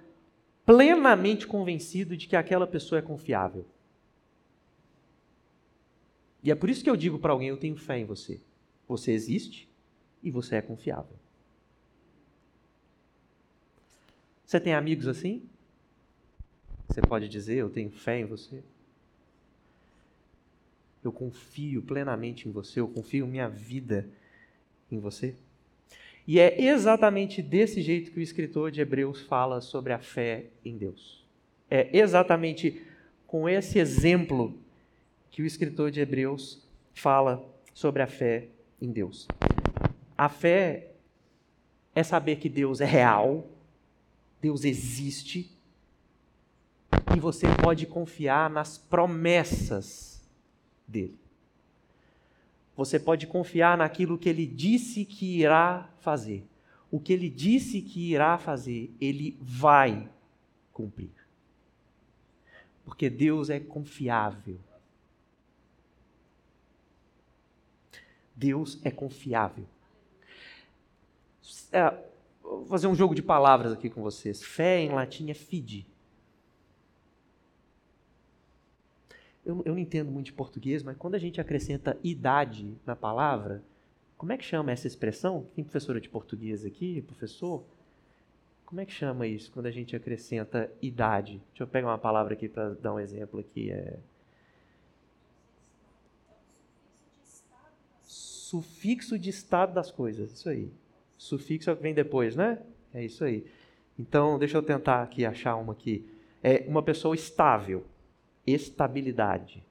plenamente 0.66 1.46
convencido 1.46 2.16
de 2.16 2.28
que 2.28 2.36
aquela 2.36 2.66
pessoa 2.66 2.98
é 2.98 3.02
confiável. 3.02 3.64
E 6.42 6.50
é 6.50 6.54
por 6.54 6.68
isso 6.68 6.84
que 6.84 6.90
eu 6.90 6.96
digo 6.96 7.18
para 7.18 7.32
alguém: 7.32 7.48
eu 7.48 7.56
tenho 7.56 7.76
fé 7.76 7.98
em 7.98 8.04
você. 8.04 8.40
Você 8.86 9.12
existe 9.12 9.68
e 10.22 10.30
você 10.30 10.56
é 10.56 10.62
confiável. 10.62 11.16
Você 14.50 14.58
tem 14.58 14.74
amigos 14.74 15.06
assim? 15.06 15.44
Você 16.88 17.00
pode 17.00 17.28
dizer: 17.28 17.58
eu 17.58 17.70
tenho 17.70 17.88
fé 17.88 18.18
em 18.18 18.24
você? 18.24 18.64
Eu 21.04 21.12
confio 21.12 21.80
plenamente 21.82 22.48
em 22.48 22.50
você, 22.50 22.80
eu 22.80 22.88
confio 22.88 23.28
minha 23.28 23.48
vida 23.48 24.10
em 24.90 24.98
você. 24.98 25.36
E 26.26 26.40
é 26.40 26.60
exatamente 26.60 27.40
desse 27.40 27.80
jeito 27.80 28.10
que 28.10 28.18
o 28.18 28.22
escritor 28.22 28.72
de 28.72 28.80
Hebreus 28.80 29.20
fala 29.22 29.60
sobre 29.60 29.92
a 29.92 30.00
fé 30.00 30.46
em 30.64 30.76
Deus. 30.76 31.24
É 31.70 31.96
exatamente 31.96 32.82
com 33.28 33.48
esse 33.48 33.78
exemplo 33.78 34.58
que 35.30 35.42
o 35.42 35.46
escritor 35.46 35.92
de 35.92 36.00
Hebreus 36.00 36.60
fala 36.92 37.48
sobre 37.72 38.02
a 38.02 38.08
fé 38.08 38.48
em 38.82 38.90
Deus. 38.90 39.28
A 40.18 40.28
fé 40.28 40.90
é 41.94 42.02
saber 42.02 42.34
que 42.38 42.48
Deus 42.48 42.80
é 42.80 42.84
real, 42.84 43.48
Deus 44.40 44.64
existe, 44.64 45.50
e 47.14 47.20
você 47.20 47.46
pode 47.62 47.86
confiar 47.86 48.48
nas 48.48 48.78
promessas 48.78 50.22
dele. 50.86 51.18
Você 52.76 52.98
pode 52.98 53.26
confiar 53.26 53.76
naquilo 53.76 54.16
que 54.16 54.28
ele 54.28 54.46
disse 54.46 55.04
que 55.04 55.40
irá 55.40 55.90
fazer. 56.00 56.46
O 56.90 56.98
que 56.98 57.12
ele 57.12 57.28
disse 57.28 57.82
que 57.82 58.12
irá 58.12 58.38
fazer, 58.38 58.94
ele 59.00 59.36
vai 59.40 60.08
cumprir. 60.72 61.10
Porque 62.84 63.10
Deus 63.10 63.50
é 63.50 63.60
confiável. 63.60 64.58
Deus 68.34 68.80
é 68.82 68.90
confiável. 68.90 69.66
É, 71.70 72.09
vou 72.42 72.66
fazer 72.66 72.86
um 72.86 72.94
jogo 72.94 73.14
de 73.14 73.22
palavras 73.22 73.72
aqui 73.72 73.88
com 73.90 74.02
vocês. 74.02 74.42
Fé 74.42 74.80
em 74.80 74.90
latim 74.90 75.30
é 75.30 75.34
fide. 75.34 75.86
eu, 79.44 79.62
eu 79.64 79.72
não 79.72 79.78
entendo 79.78 80.10
muito 80.10 80.26
de 80.26 80.32
português, 80.32 80.82
mas 80.82 80.96
quando 80.96 81.14
a 81.14 81.18
gente 81.18 81.40
acrescenta 81.40 81.98
idade 82.02 82.74
na 82.86 82.94
palavra, 82.94 83.62
como 84.16 84.32
é 84.32 84.36
que 84.36 84.44
chama 84.44 84.70
essa 84.70 84.86
expressão? 84.86 85.46
Tem 85.54 85.64
professora 85.64 86.00
de 86.00 86.08
português 86.08 86.64
aqui, 86.64 87.02
professor? 87.02 87.64
Como 88.64 88.80
é 88.80 88.86
que 88.86 88.92
chama 88.92 89.26
isso 89.26 89.50
quando 89.50 89.66
a 89.66 89.70
gente 89.70 89.96
acrescenta 89.96 90.70
idade? 90.80 91.42
Deixa 91.50 91.64
eu 91.64 91.66
pegar 91.66 91.88
uma 91.88 91.98
palavra 91.98 92.34
aqui 92.34 92.48
para 92.48 92.70
dar 92.74 92.94
um 92.94 93.00
exemplo 93.00 93.40
aqui. 93.40 93.70
É... 93.70 93.98
Sufixo 98.04 99.18
de 99.18 99.30
estado 99.30 99.72
das 99.72 99.90
coisas, 99.90 100.32
isso 100.32 100.48
aí. 100.48 100.70
Sufixo 101.20 101.74
vem 101.74 101.92
depois, 101.92 102.34
né? 102.34 102.58
É 102.94 103.04
isso 103.04 103.22
aí. 103.22 103.44
Então, 103.98 104.38
deixa 104.38 104.56
eu 104.56 104.62
tentar 104.62 105.02
aqui 105.02 105.26
achar 105.26 105.54
uma 105.56 105.74
aqui. 105.74 106.08
É 106.42 106.64
uma 106.66 106.82
pessoa 106.82 107.14
estável 107.14 107.84
estabilidade. 108.46 109.62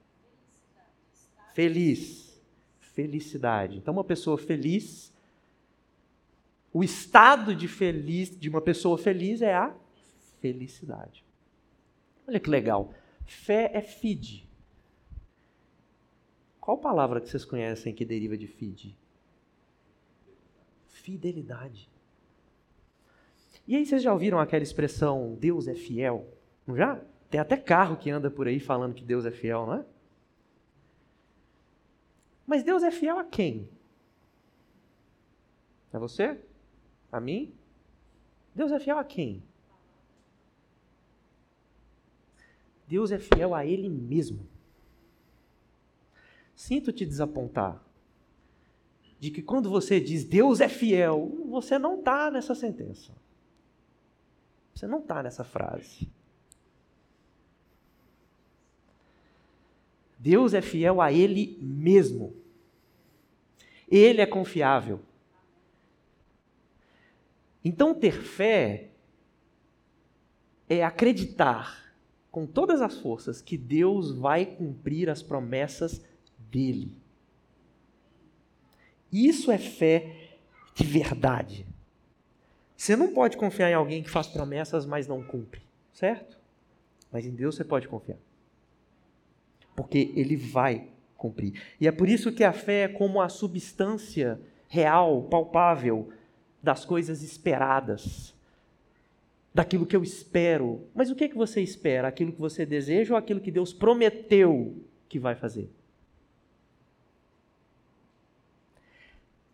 Feliz. 1.55 2.39
Felicidade. 2.79 3.77
Então, 3.77 3.95
uma 3.95 4.03
pessoa 4.03 4.37
feliz, 4.37 5.11
o 6.71 6.83
estado 6.83 7.55
de 7.55 7.67
feliz 7.67 8.29
de 8.29 8.47
uma 8.47 8.61
pessoa 8.61 8.95
feliz 8.95 9.41
é 9.41 9.55
a 9.55 9.75
felicidade. 10.39 11.25
Olha 12.27 12.39
que 12.39 12.49
legal. 12.49 12.93
Fé 13.25 13.71
é 13.73 13.81
fide. 13.81 14.47
Qual 16.61 16.77
palavra 16.77 17.19
que 17.19 17.27
vocês 17.27 17.43
conhecem 17.43 17.91
que 17.91 18.05
deriva 18.05 18.37
de 18.37 18.45
fide? 18.45 18.95
Fidelidade. 21.09 21.89
E 23.67 23.75
aí 23.75 23.83
vocês 23.83 24.03
já 24.03 24.13
ouviram 24.13 24.39
aquela 24.39 24.61
expressão 24.61 25.35
Deus 25.35 25.67
é 25.67 25.73
fiel? 25.73 26.31
Não 26.67 26.75
já? 26.75 27.01
Tem 27.31 27.39
até 27.39 27.57
carro 27.57 27.97
que 27.97 28.11
anda 28.11 28.29
por 28.29 28.47
aí 28.47 28.59
falando 28.59 28.93
que 28.93 29.03
Deus 29.03 29.25
é 29.25 29.31
fiel, 29.31 29.65
não 29.65 29.73
é? 29.75 29.85
Mas 32.45 32.63
Deus 32.63 32.83
é 32.83 32.91
fiel 32.91 33.17
a 33.17 33.23
quem? 33.23 33.69
A 35.91 35.97
você? 35.97 36.39
A 37.11 37.19
mim? 37.19 37.53
Deus 38.53 38.71
é 38.71 38.79
fiel 38.79 38.99
a 38.99 39.03
quem? 39.03 39.43
Deus 42.87 43.11
é 43.11 43.17
fiel 43.17 43.55
a 43.55 43.65
Ele 43.65 43.89
mesmo. 43.89 44.47
Sinto 46.55 46.91
te 46.91 47.03
desapontar 47.05 47.83
de 49.19 49.29
que 49.29 49.41
quando 49.41 49.69
você 49.69 49.99
diz 49.99 50.23
Deus 50.23 50.61
é 50.61 50.69
fiel, 50.69 51.45
você 51.49 51.77
não 51.77 51.99
está 51.99 52.31
nessa 52.31 52.55
sentença. 52.55 53.11
Você 54.73 54.87
não 54.87 54.99
está 54.99 55.21
nessa 55.21 55.43
frase. 55.43 56.09
Deus 60.17 60.53
é 60.53 60.61
fiel 60.61 61.01
a 61.01 61.11
Ele 61.11 61.57
mesmo. 61.61 62.33
Ele 63.89 64.21
é 64.21 64.25
confiável. 64.25 65.01
Então, 67.63 67.93
ter 67.93 68.21
fé 68.21 68.89
é 70.69 70.83
acreditar 70.83 71.93
com 72.31 72.45
todas 72.45 72.81
as 72.81 72.97
forças 72.99 73.41
que 73.41 73.57
Deus 73.57 74.11
vai 74.11 74.45
cumprir 74.45 75.09
as 75.09 75.21
promessas 75.21 76.01
dele. 76.37 76.95
Isso 79.11 79.51
é 79.51 79.57
fé 79.57 80.15
de 80.75 80.83
verdade. 80.83 81.65
Você 82.75 82.95
não 82.95 83.13
pode 83.13 83.35
confiar 83.35 83.69
em 83.69 83.73
alguém 83.73 84.01
que 84.01 84.09
faz 84.09 84.27
promessas, 84.27 84.85
mas 84.85 85.07
não 85.07 85.21
cumpre, 85.21 85.61
certo? 85.91 86.39
Mas 87.11 87.25
em 87.25 87.31
Deus 87.31 87.55
você 87.55 87.63
pode 87.63 87.87
confiar. 87.87 88.17
Porque 89.75 90.13
ele 90.15 90.35
vai 90.35 90.87
cumprir. 91.17 91.61
E 91.79 91.87
é 91.87 91.91
por 91.91 92.07
isso 92.07 92.31
que 92.31 92.43
a 92.43 92.53
fé 92.53 92.83
é 92.83 92.87
como 92.87 93.21
a 93.21 93.27
substância 93.27 94.39
real, 94.67 95.23
palpável 95.23 96.09
das 96.61 96.85
coisas 96.85 97.21
esperadas. 97.21 98.33
Daquilo 99.53 99.85
que 99.85 99.95
eu 99.95 100.03
espero. 100.03 100.87
Mas 100.95 101.09
o 101.09 101.15
que 101.15 101.25
é 101.25 101.27
que 101.27 101.37
você 101.37 101.61
espera? 101.61 102.07
Aquilo 102.07 102.31
que 102.31 102.39
você 102.39 102.65
deseja 102.65 103.13
ou 103.13 103.17
aquilo 103.17 103.41
que 103.41 103.51
Deus 103.51 103.73
prometeu 103.73 104.77
que 105.09 105.19
vai 105.19 105.35
fazer? 105.35 105.69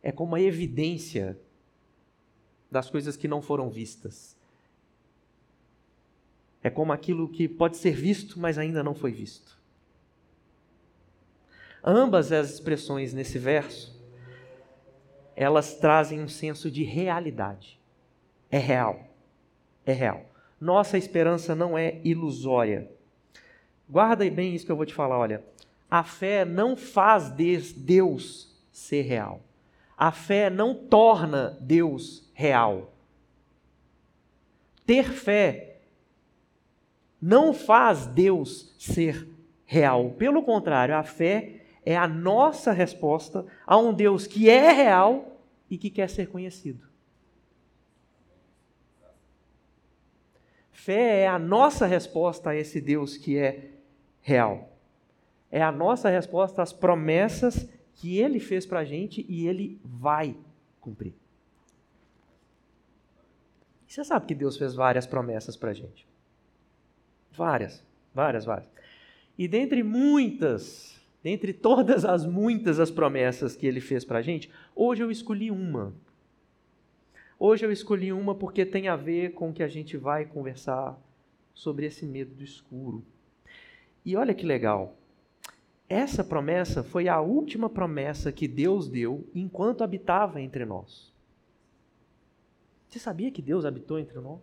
É 0.06 0.12
como 0.12 0.36
a 0.36 0.40
evidência 0.40 1.36
das 2.70 2.92
coisas 2.92 3.18
que 3.18 3.28
não 3.28 3.42
foram 3.42 3.72
vistas. 3.72 4.38
É 6.62 6.70
como 6.70 6.94
aquilo 6.94 7.28
que 7.28 7.48
pode 7.48 7.76
ser 7.78 7.96
visto, 7.96 8.40
mas 8.40 8.60
ainda 8.60 8.84
não 8.84 8.94
foi 8.94 9.12
visto. 9.12 9.60
Ambas 11.84 12.32
as 12.32 12.54
expressões 12.54 13.16
nesse 13.16 13.40
verso, 13.40 14.00
elas 15.36 15.74
trazem 15.74 16.22
um 16.22 16.28
senso 16.28 16.70
de 16.70 16.84
realidade. 16.84 17.80
É 18.52 18.60
real. 18.60 19.08
É 19.88 19.92
real. 19.92 20.24
Nossa 20.62 21.00
esperança 21.00 21.56
não 21.56 21.76
é 21.76 22.00
ilusória. 22.04 22.92
Guarda 23.90 24.30
bem 24.30 24.54
isso 24.54 24.68
que 24.68 24.72
eu 24.72 24.78
vou 24.78 24.86
te 24.86 24.94
falar, 24.94 25.18
olha. 25.18 25.44
A 25.90 26.04
fé 26.04 26.46
não 26.46 26.78
faz 26.78 27.32
Deus 27.76 28.56
ser 28.72 29.02
real. 29.02 29.42
A 29.98 30.12
fé 30.12 30.50
não 30.50 30.76
torna 30.76 31.58
Deus 31.62 32.30
real. 32.34 32.94
Ter 34.86 35.10
fé 35.12 35.78
não 37.22 37.54
faz 37.54 38.06
Deus 38.06 38.76
ser 38.78 39.28
real. 39.66 40.12
Pelo 40.12 40.44
contrário, 40.44 40.96
a 40.96 41.04
fé 41.04 41.62
é 41.86 41.96
a 41.96 42.08
nossa 42.08 42.72
resposta 42.72 43.46
a 43.66 43.78
um 43.78 43.94
Deus 43.94 44.28
que 44.28 44.50
é 44.50 44.72
real 44.72 45.40
e 45.70 45.78
que 45.78 45.90
quer 45.90 46.10
ser 46.10 46.28
conhecido. 46.28 46.86
Fé 50.72 51.22
é 51.22 51.28
a 51.28 51.40
nossa 51.40 51.88
resposta 51.88 52.52
a 52.52 52.56
esse 52.56 52.80
Deus 52.80 53.18
que 53.18 53.38
é 53.38 53.72
real. 54.22 54.70
É 55.52 55.62
a 55.64 55.72
nossa 55.72 56.10
resposta 56.10 56.62
às 56.62 56.74
promessas 56.74 57.68
que 57.96 58.18
ele 58.18 58.40
fez 58.40 58.66
para 58.66 58.80
a 58.80 58.86
gente 58.86 59.26
e 59.28 59.48
ele 59.48 59.80
vai 59.84 60.36
cumprir. 60.80 61.14
Você 63.88 64.04
sabe 64.04 64.26
que 64.26 64.36
Deus 64.36 64.58
fez 64.58 64.76
várias 64.76 65.08
promessas 65.08 65.56
para 65.56 65.72
a 65.72 65.74
gente. 65.74 66.06
Várias, 67.32 67.84
várias, 68.14 68.44
várias. 68.44 68.70
E 69.38 69.48
dentre 69.48 69.84
muitas, 69.84 71.00
dentre 71.24 71.54
todas 71.54 72.04
as 72.04 72.26
muitas 72.26 72.80
as 72.80 72.92
promessas 72.92 73.56
que 73.56 73.66
ele 73.66 73.80
fez 73.80 74.04
para 74.04 74.20
a 74.20 74.22
gente, 74.22 74.52
hoje 74.76 75.02
eu 75.02 75.10
escolhi 75.10 75.50
uma. 75.50 75.94
Hoje 77.40 77.66
eu 77.66 77.72
escolhi 77.72 78.12
uma 78.12 78.36
porque 78.36 78.66
tem 78.66 78.88
a 78.88 78.96
ver 78.96 79.34
com 79.34 79.50
o 79.50 79.54
que 79.54 79.64
a 79.64 79.68
gente 79.68 79.96
vai 79.98 80.26
conversar 80.26 81.00
sobre 81.54 81.86
esse 81.86 82.06
medo 82.06 82.34
do 82.36 82.44
escuro. 82.44 83.04
E 84.06 84.16
olha 84.16 84.34
que 84.34 84.46
legal. 84.46 84.98
Essa 85.88 86.24
promessa 86.24 86.84
foi 86.84 87.08
a 87.08 87.22
última 87.22 87.70
promessa 87.70 88.32
que 88.32 88.48
Deus 88.48 88.90
deu 88.90 89.28
enquanto 89.36 89.84
habitava 89.84 90.42
entre 90.42 90.66
nós. 90.66 91.14
Você 92.90 92.98
sabia 92.98 93.32
que 93.32 93.42
Deus 93.42 93.66
habitou 93.66 94.00
entre 94.00 94.20
nós? 94.20 94.40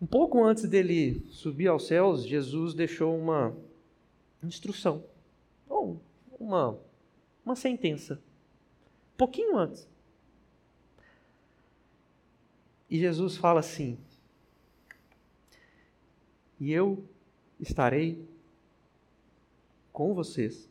Um 0.00 0.06
pouco 0.06 0.42
antes 0.42 0.64
dele 0.68 1.26
subir 1.30 1.66
aos 1.66 1.86
céus, 1.86 2.24
Jesus 2.24 2.72
deixou 2.72 3.18
uma 3.18 3.54
instrução, 4.42 5.04
ou 5.68 6.00
uma, 6.38 6.78
uma 7.44 7.56
sentença. 7.56 8.22
Pouquinho 9.16 9.56
antes. 9.56 9.88
E 12.88 12.98
Jesus 12.98 13.36
fala 13.36 13.60
assim: 13.60 13.98
E 16.58 16.72
eu 16.72 17.04
estarei 17.60 18.26
com 19.92 20.14
vocês 20.14 20.68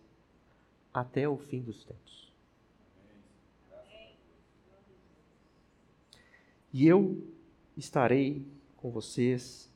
até 0.93 1.27
o 1.27 1.37
fim 1.37 1.61
dos 1.61 1.83
tempos. 1.83 2.31
E 6.73 6.85
eu 6.87 7.23
estarei 7.75 8.45
com 8.75 8.91
vocês 8.91 9.71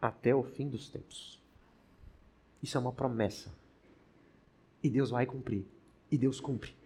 até 0.00 0.34
o 0.34 0.42
fim 0.42 0.68
dos 0.68 0.88
tempos. 0.88 1.40
Isso 2.62 2.76
é 2.76 2.80
uma 2.80 2.92
promessa. 2.92 3.50
E 4.82 4.88
Deus 4.88 5.10
vai 5.10 5.26
cumprir. 5.26 5.64
E 6.10 6.18
Deus 6.18 6.40
cumpre. 6.40 6.79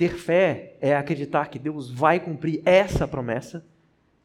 Ter 0.00 0.16
fé 0.16 0.76
é 0.80 0.96
acreditar 0.96 1.50
que 1.50 1.58
Deus 1.58 1.90
vai 1.90 2.18
cumprir 2.18 2.62
essa 2.64 3.06
promessa 3.06 3.62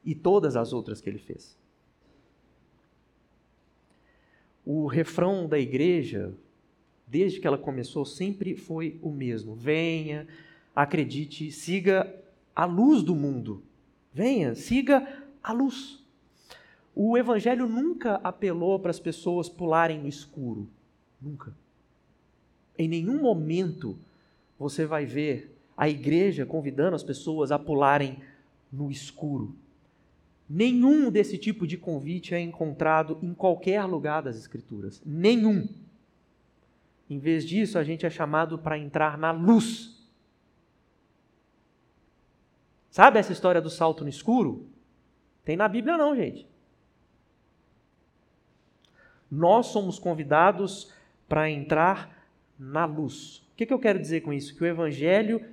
e 0.04 0.16
todas 0.16 0.56
as 0.56 0.72
outras 0.72 1.02
que 1.02 1.10
ele 1.10 1.20
fez 1.20 1.58
o 4.66 4.88
refrão 4.88 5.48
da 5.48 5.60
igreja, 5.60 6.34
desde 7.06 7.40
que 7.40 7.46
ela 7.46 7.58
começou, 7.58 8.04
sempre 8.04 8.56
foi 8.56 9.00
o 9.02 9.12
mesmo: 9.12 9.54
venha, 9.54 10.28
acredite, 10.76 11.52
siga 11.52 12.14
a 12.56 12.66
luz 12.66 13.04
do 13.04 13.16
mundo. 13.16 13.62
Venha, 14.12 14.56
siga 14.56 15.24
a 15.44 15.54
luz. 15.54 16.04
O 16.96 17.18
evangelho 17.18 17.68
nunca 17.68 18.16
apelou 18.24 18.80
para 18.80 18.90
as 18.90 19.00
pessoas 19.00 19.50
pularem 19.50 20.00
no 20.00 20.08
escuro. 20.08 20.68
Nunca. 21.22 21.54
Em 22.78 22.88
nenhum 22.88 23.22
momento 23.22 23.98
você 24.58 24.86
vai 24.86 25.06
ver 25.06 25.55
a 25.76 25.90
igreja 25.90 26.46
convidando 26.46 26.96
as 26.96 27.04
pessoas 27.04 27.52
a 27.52 27.60
pularem 27.60 28.20
no 28.72 28.90
escuro. 28.90 29.56
Nenhum 30.50 31.10
desse 31.10 31.38
tipo 31.38 31.66
de 31.66 31.78
convite 31.78 32.36
é 32.36 32.40
encontrado 32.40 33.18
em 33.22 33.34
qualquer 33.34 33.84
lugar 33.86 34.22
das 34.22 34.38
Escrituras. 34.38 35.02
Nenhum. 35.06 35.68
Em 37.10 37.20
vez 37.20 37.46
disso, 37.46 37.78
a 37.78 37.84
gente 37.84 38.06
é 38.06 38.10
chamado 38.10 38.58
para 38.58 38.78
entrar 38.78 39.18
na 39.18 39.32
luz. 39.32 39.96
Sabe 42.90 43.20
essa 43.20 43.34
história 43.34 43.62
do 43.62 43.70
salto 43.70 44.04
no 44.04 44.10
escuro? 44.10 44.68
Tem 45.44 45.58
na 45.58 45.68
Bíblia, 45.68 45.98
não, 45.98 46.16
gente. 46.16 46.48
Nós 49.30 49.68
somos 49.68 50.00
convidados 50.00 50.94
para 51.28 51.50
entrar 51.50 52.26
na 52.58 52.86
luz. 52.86 53.46
O 53.52 53.56
que, 53.56 53.72
eu 53.72 53.80
quero 53.80 54.00
dizer 54.00 54.22
com 54.22 54.32
isso? 54.32 54.56
Que 54.56 54.64
o 54.64 54.68
Evangelho 54.68 55.44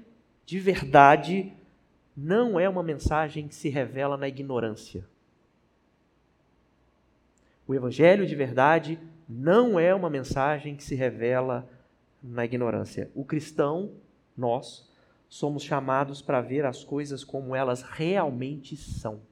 de 0.45 0.59
verdade 0.59 1.53
não 2.17 2.59
é 2.59 2.69
uma 2.69 2.83
mensagem 2.83 3.49
que 3.49 3.55
se 3.55 3.69
revela 3.69 4.17
na 4.17 4.29
ignorância. 4.29 5.07
O 7.67 7.75
Evangelho 7.75 8.27
de 8.27 8.35
verdade 8.35 8.99
não 9.29 9.79
é 9.79 9.95
uma 9.95 10.11
mensagem 10.11 10.77
que 10.77 10.85
se 10.85 10.95
revela 10.95 11.69
na 12.23 12.45
ignorância. 12.45 13.11
O 13.15 13.25
cristão, 13.25 13.93
nós, 14.37 14.91
somos 15.29 15.63
chamados 15.63 16.21
para 16.21 16.43
ver 16.43 16.67
as 16.67 16.85
coisas 16.85 17.25
como 17.25 17.57
elas 17.57 17.83
realmente 17.83 18.77
são. 18.77 19.23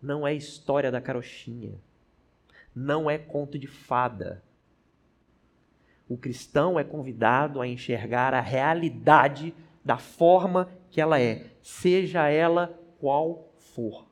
Não 0.00 0.26
é 0.26 0.32
história 0.32 0.92
da 0.92 1.00
carochinha. 1.00 1.74
Não 2.72 3.10
é 3.10 3.18
conto 3.18 3.58
de 3.58 3.66
fada. 3.66 4.42
O 6.08 6.16
cristão 6.16 6.78
é 6.78 6.84
convidado 6.84 7.60
a 7.60 7.66
enxergar 7.66 8.32
a 8.32 8.40
realidade 8.40 9.54
da 9.84 9.98
forma 9.98 10.70
que 10.90 11.00
ela 11.00 11.20
é, 11.20 11.46
seja 11.62 12.28
ela 12.28 12.78
qual 12.98 13.52
for. 13.58 14.06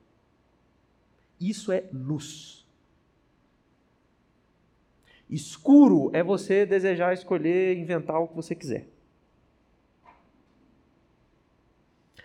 Isso 1.41 1.73
é 1.73 1.85
luz. 1.93 2.67
Escuro 5.29 6.11
é 6.13 6.23
você 6.23 6.67
desejar 6.67 7.15
escolher, 7.15 7.77
inventar 7.77 8.21
o 8.21 8.29
que 8.29 8.37
você 8.37 8.55
quiser. 8.55 8.89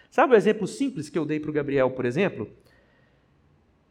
Sabe 0.09 0.33
o 0.33 0.37
exemplo 0.37 0.67
simples 0.67 1.09
que 1.09 1.17
eu 1.17 1.25
dei 1.25 1.39
para 1.39 1.49
o 1.49 1.53
Gabriel, 1.53 1.91
por 1.91 2.05
exemplo? 2.05 2.51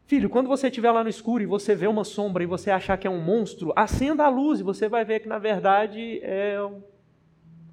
Filho, 0.08 0.30
quando 0.30 0.48
você 0.48 0.68
estiver 0.68 0.90
lá 0.90 1.04
no 1.04 1.10
escuro 1.10 1.42
e 1.42 1.46
você 1.46 1.74
vê 1.74 1.86
uma 1.86 2.02
sombra 2.02 2.42
e 2.42 2.46
você 2.46 2.70
achar 2.70 2.96
que 2.96 3.06
é 3.06 3.10
um 3.10 3.20
monstro, 3.20 3.74
acenda 3.76 4.24
a 4.24 4.28
luz 4.30 4.58
e 4.58 4.62
você 4.62 4.88
vai 4.88 5.04
ver 5.04 5.20
que 5.20 5.28
na 5.28 5.38
verdade 5.38 6.18
é 6.22 6.56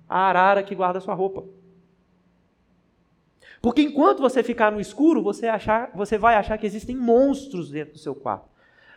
a 0.08 0.20
arara 0.20 0.62
que 0.62 0.76
guarda 0.76 1.00
sua 1.00 1.14
roupa. 1.14 1.46
Porque 3.62 3.82
enquanto 3.82 4.20
você 4.20 4.44
ficar 4.44 4.70
no 4.70 4.82
escuro, 4.82 5.24
você, 5.24 5.48
achar, 5.48 5.92
você 5.96 6.18
vai 6.18 6.36
achar 6.36 6.58
que 6.58 6.66
existem 6.66 6.94
monstros 6.94 7.72
dentro 7.72 7.94
do 7.94 8.00
seu 8.00 8.14
quarto. 8.14 8.50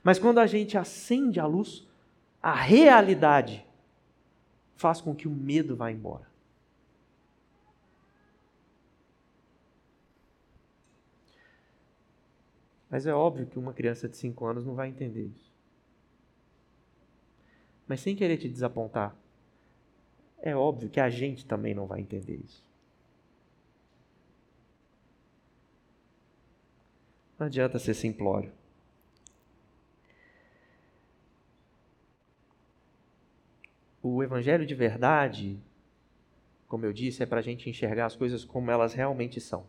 Mas 0.03 0.18
quando 0.18 0.38
a 0.38 0.46
gente 0.48 0.77
acende 0.77 1.38
a 1.38 1.46
luz, 1.46 1.87
a 2.42 2.57
realidade 2.57 3.64
faz 4.74 5.01
com 5.01 5.14
que 5.14 5.29
o 5.29 5.31
medo 5.31 5.77
vá 5.77 5.92
embora. 5.92 6.28
Mas 12.90 13.07
é 13.07 13.14
óbvio 13.14 13.46
que 13.46 13.59
uma 13.59 13.72
criança 13.72 14.09
de 14.09 14.16
5 14.16 14.46
anos 14.46 14.64
não 14.64 14.74
vai 14.74 14.88
entender 14.88 15.27
isso. 15.27 15.53
Mas 17.87 18.01
sem 18.01 18.16
querer 18.16 18.37
te 18.38 18.48
desapontar, 18.48 19.14
é 20.40 20.55
óbvio 20.55 20.88
que 20.88 21.01
a 21.01 21.11
gente 21.11 21.44
também 21.44 21.74
não 21.74 21.87
vai 21.87 22.01
entender 22.01 22.37
isso. 22.37 22.66
Não 27.38 27.46
adianta 27.46 27.79
ser 27.79 27.94
simplório. 27.94 28.53
O 34.03 34.22
Evangelho 34.22 34.66
de 34.66 34.74
verdade, 34.74 35.61
como 36.66 36.85
eu 36.85 36.92
disse, 36.92 37.22
é 37.22 37.27
para 37.27 37.40
a 37.40 37.42
gente 37.42 37.68
enxergar 37.68 38.07
as 38.07 38.16
coisas 38.16 38.44
como 38.44 38.70
elas 38.70 38.94
realmente 38.94 39.40
são 39.40 39.66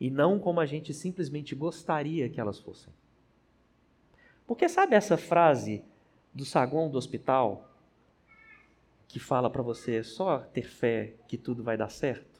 e 0.00 0.10
não 0.10 0.38
como 0.38 0.60
a 0.60 0.66
gente 0.66 0.94
simplesmente 0.94 1.54
gostaria 1.54 2.28
que 2.28 2.40
elas 2.40 2.58
fossem. 2.58 2.92
Porque 4.46 4.68
sabe 4.68 4.94
essa 4.94 5.16
frase 5.16 5.84
do 6.32 6.44
saguão 6.44 6.88
do 6.88 6.96
hospital 6.96 7.68
que 9.06 9.18
fala 9.18 9.50
para 9.50 9.62
você 9.62 10.02
só 10.02 10.38
ter 10.38 10.62
fé 10.62 11.14
que 11.26 11.36
tudo 11.36 11.62
vai 11.62 11.76
dar 11.76 11.90
certo? 11.90 12.38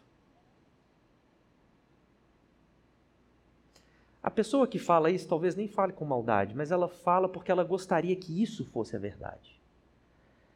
A 4.23 4.31
pessoa 4.31 4.67
que 4.67 4.79
fala 4.79 5.11
isso 5.11 5.29
talvez 5.29 5.55
nem 5.55 5.67
fale 5.67 5.93
com 5.93 6.05
maldade, 6.05 6.55
mas 6.55 6.71
ela 6.71 6.89
fala 6.89 7.29
porque 7.29 7.51
ela 7.51 7.65
gostaria 7.65 8.15
que 8.15 8.43
isso 8.43 8.65
fosse 8.67 8.95
a 8.95 8.99
verdade. 8.99 9.59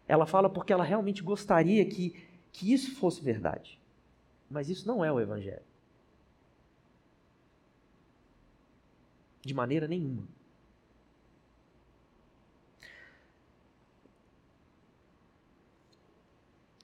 Ela 0.06 0.26
fala 0.26 0.50
porque 0.50 0.72
ela 0.72 0.84
realmente 0.84 1.22
gostaria 1.22 1.84
que, 1.86 2.28
que 2.52 2.72
isso 2.72 2.94
fosse 2.96 3.22
verdade. 3.22 3.80
Mas 4.50 4.68
isso 4.68 4.86
não 4.86 5.02
é 5.02 5.10
o 5.10 5.18
Evangelho. 5.18 5.62
De 9.42 9.52
maneira 9.52 9.86
nenhuma. 9.86 10.22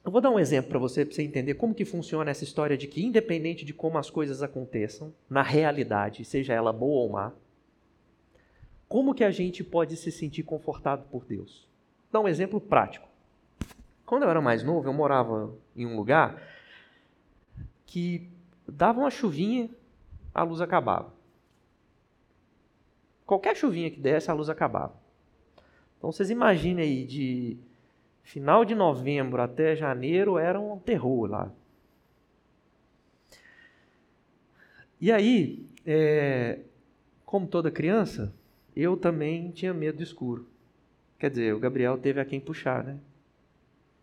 Eu 0.05 0.11
vou 0.11 0.23
dar 0.23 0.31
um 0.31 0.39
exemplo 0.39 0.71
para 0.71 0.79
você, 0.79 1.05
para 1.05 1.15
você 1.15 1.23
entender 1.23 1.53
como 1.55 1.75
que 1.75 1.85
funciona 1.85 2.31
essa 2.31 2.43
história 2.43 2.79
de 2.79 2.87
que, 2.87 3.05
independente 3.05 3.63
de 3.63 3.75
como 3.75 3.99
as 3.99 4.09
coisas 4.09 4.43
aconteçam, 4.43 5.13
na 5.29 5.43
realidade, 5.43 6.25
seja 6.25 6.55
ela 6.55 6.73
boa 6.73 7.03
ou 7.03 7.11
má, 7.11 7.33
como 8.89 9.15
que 9.15 9.23
a 9.23 9.31
gente 9.31 9.63
pode 9.63 9.99
se 9.99 10.11
sentir 10.11 10.45
confortado 10.45 11.05
por 11.11 11.27
Deus? 11.27 11.69
Vou 12.11 12.23
dar 12.23 12.27
um 12.27 12.29
exemplo 12.29 12.59
prático. 12.59 13.07
Quando 14.07 14.23
eu 14.23 14.31
era 14.31 14.41
mais 14.41 14.63
novo, 14.63 14.89
eu 14.89 14.95
morava 14.95 15.55
em 15.77 15.85
um 15.85 15.95
lugar 15.95 16.43
que 17.85 18.31
dava 18.67 19.01
uma 19.01 19.11
chuvinha, 19.11 19.69
a 20.35 20.43
luz 20.43 20.63
acabava. 20.63 21.18
Qualquer 23.29 23.55
chuvinha 23.55 23.91
que 23.91 24.01
desse, 24.01 24.31
a 24.31 24.35
luz 24.35 24.49
acabava. 24.49 24.95
Então 25.99 26.11
vocês 26.11 26.31
imaginem 26.31 26.83
aí, 26.83 27.05
de 27.05 27.59
final 28.23 28.65
de 28.65 28.75
novembro 28.75 29.43
até 29.43 29.77
janeiro 29.77 30.39
era 30.39 30.59
um 30.59 30.79
terror 30.79 31.29
lá. 31.29 31.53
E 34.99 35.13
aí, 35.13 35.67
é, 35.85 36.61
como 37.27 37.47
toda 37.47 37.71
criança, 37.71 38.33
eu 38.75 38.97
também 38.97 39.51
tinha 39.51 39.75
medo 39.75 39.99
do 39.99 40.03
escuro. 40.03 40.49
Quer 41.19 41.29
dizer, 41.29 41.55
o 41.55 41.59
Gabriel 41.59 41.99
teve 41.99 42.21
a 42.21 42.25
quem 42.25 42.41
puxar, 42.41 42.83
né? 42.83 42.99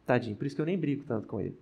Tadinho, 0.05 0.35
por 0.35 0.45
isso 0.45 0.55
que 0.55 0.61
eu 0.61 0.67
nem 0.67 0.77
brigo 0.77 1.03
tanto 1.03 1.25
com 1.25 1.41
ele. 1.41 1.57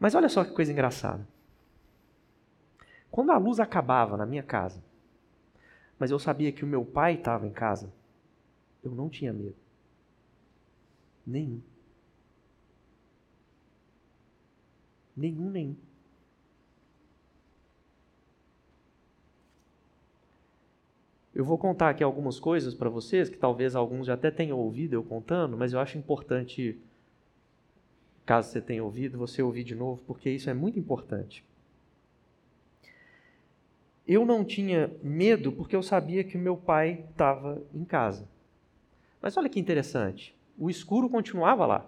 Mas 0.00 0.14
olha 0.14 0.30
só 0.30 0.42
que 0.42 0.52
coisa 0.52 0.72
engraçada. 0.72 1.28
Quando 3.10 3.32
a 3.32 3.38
luz 3.38 3.58
acabava 3.58 4.16
na 4.16 4.26
minha 4.26 4.42
casa, 4.42 4.82
mas 5.98 6.10
eu 6.10 6.18
sabia 6.18 6.52
que 6.52 6.64
o 6.64 6.68
meu 6.68 6.84
pai 6.84 7.14
estava 7.14 7.46
em 7.46 7.52
casa, 7.52 7.92
eu 8.82 8.92
não 8.92 9.08
tinha 9.08 9.32
medo. 9.32 9.56
Nenhum. 11.26 11.60
Nenhum, 15.16 15.50
nenhum. 15.50 15.76
Eu 21.34 21.44
vou 21.44 21.58
contar 21.58 21.90
aqui 21.90 22.02
algumas 22.02 22.40
coisas 22.40 22.74
para 22.74 22.88
vocês, 22.88 23.28
que 23.28 23.36
talvez 23.36 23.76
alguns 23.76 24.06
já 24.06 24.14
até 24.14 24.30
tenham 24.30 24.58
ouvido 24.58 24.94
eu 24.94 25.04
contando, 25.04 25.56
mas 25.56 25.72
eu 25.72 25.78
acho 25.78 25.96
importante, 25.98 26.76
caso 28.26 28.50
você 28.50 28.60
tenha 28.60 28.82
ouvido, 28.82 29.18
você 29.18 29.42
ouvir 29.42 29.64
de 29.64 29.74
novo, 29.74 30.02
porque 30.06 30.30
isso 30.30 30.50
é 30.50 30.54
muito 30.54 30.78
importante. 30.78 31.44
Eu 34.08 34.24
não 34.24 34.42
tinha 34.42 34.90
medo 35.02 35.52
porque 35.52 35.76
eu 35.76 35.82
sabia 35.82 36.24
que 36.24 36.38
meu 36.38 36.56
pai 36.56 37.04
estava 37.10 37.62
em 37.74 37.84
casa. 37.84 38.26
Mas 39.20 39.36
olha 39.36 39.50
que 39.50 39.60
interessante, 39.60 40.34
o 40.56 40.70
escuro 40.70 41.10
continuava 41.10 41.66
lá 41.66 41.86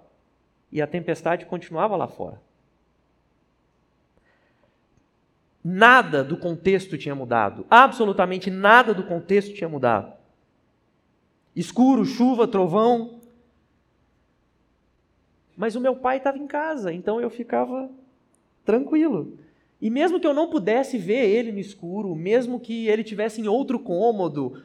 e 0.71 0.83
a 0.83 0.87
tempestade 0.87 1.47
continuava 1.47 1.97
lá 1.97 2.07
fora. 2.07 2.39
Nada 5.65 6.23
do 6.23 6.37
contexto 6.37 6.99
tinha 6.99 7.15
mudado, 7.15 7.67
absolutamente 7.71 8.51
nada 8.51 8.93
do 8.93 9.05
contexto 9.05 9.55
tinha 9.55 9.69
mudado. 9.69 10.13
Escuro, 11.57 12.05
chuva, 12.05 12.47
trovão. 12.47 13.21
Mas 15.57 15.75
o 15.75 15.81
meu 15.81 15.97
pai 15.97 16.19
estava 16.19 16.39
em 16.39 16.47
casa, 16.47 16.93
então 16.93 17.21
eu 17.21 17.31
ficava 17.31 17.91
tranquilo. 18.65 19.39
E 19.81 19.89
mesmo 19.89 20.21
que 20.21 20.27
eu 20.27 20.35
não 20.35 20.51
pudesse 20.51 20.99
ver 20.99 21.27
ele 21.29 21.53
no 21.53 21.59
escuro, 21.59 22.15
mesmo 22.15 22.61
que 22.61 22.87
ele 22.89 23.03
tivesse 23.03 23.41
em 23.41 23.49
outro 23.49 23.79
cômodo, 23.79 24.63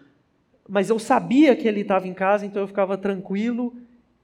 mas 0.68 0.90
eu 0.90 1.00
sabia 1.00 1.56
que 1.56 1.68
ele 1.68 1.82
estava 1.82 2.08
em 2.08 2.14
casa, 2.14 2.46
então 2.46 2.62
eu 2.62 2.68
ficava 2.68 2.98
tranquilo 2.98 3.76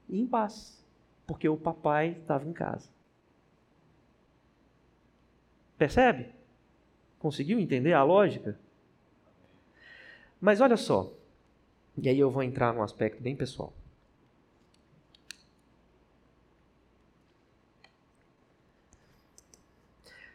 e 0.08 0.20
em 0.20 0.26
paz, 0.26 0.84
porque 1.26 1.48
o 1.48 1.56
papai 1.56 2.16
estava 2.20 2.46
em 2.46 2.52
casa. 2.52 2.90
Percebe? 5.78 6.26
Conseguiu 7.18 7.58
entender 7.58 7.92
a 7.92 8.02
lógica? 8.02 8.58
Mas 10.40 10.60
olha 10.60 10.76
só, 10.76 11.12
e 11.96 12.08
aí 12.08 12.18
eu 12.18 12.30
vou 12.30 12.42
entrar 12.42 12.74
num 12.74 12.82
aspecto 12.82 13.22
bem 13.22 13.34
pessoal. 13.34 13.72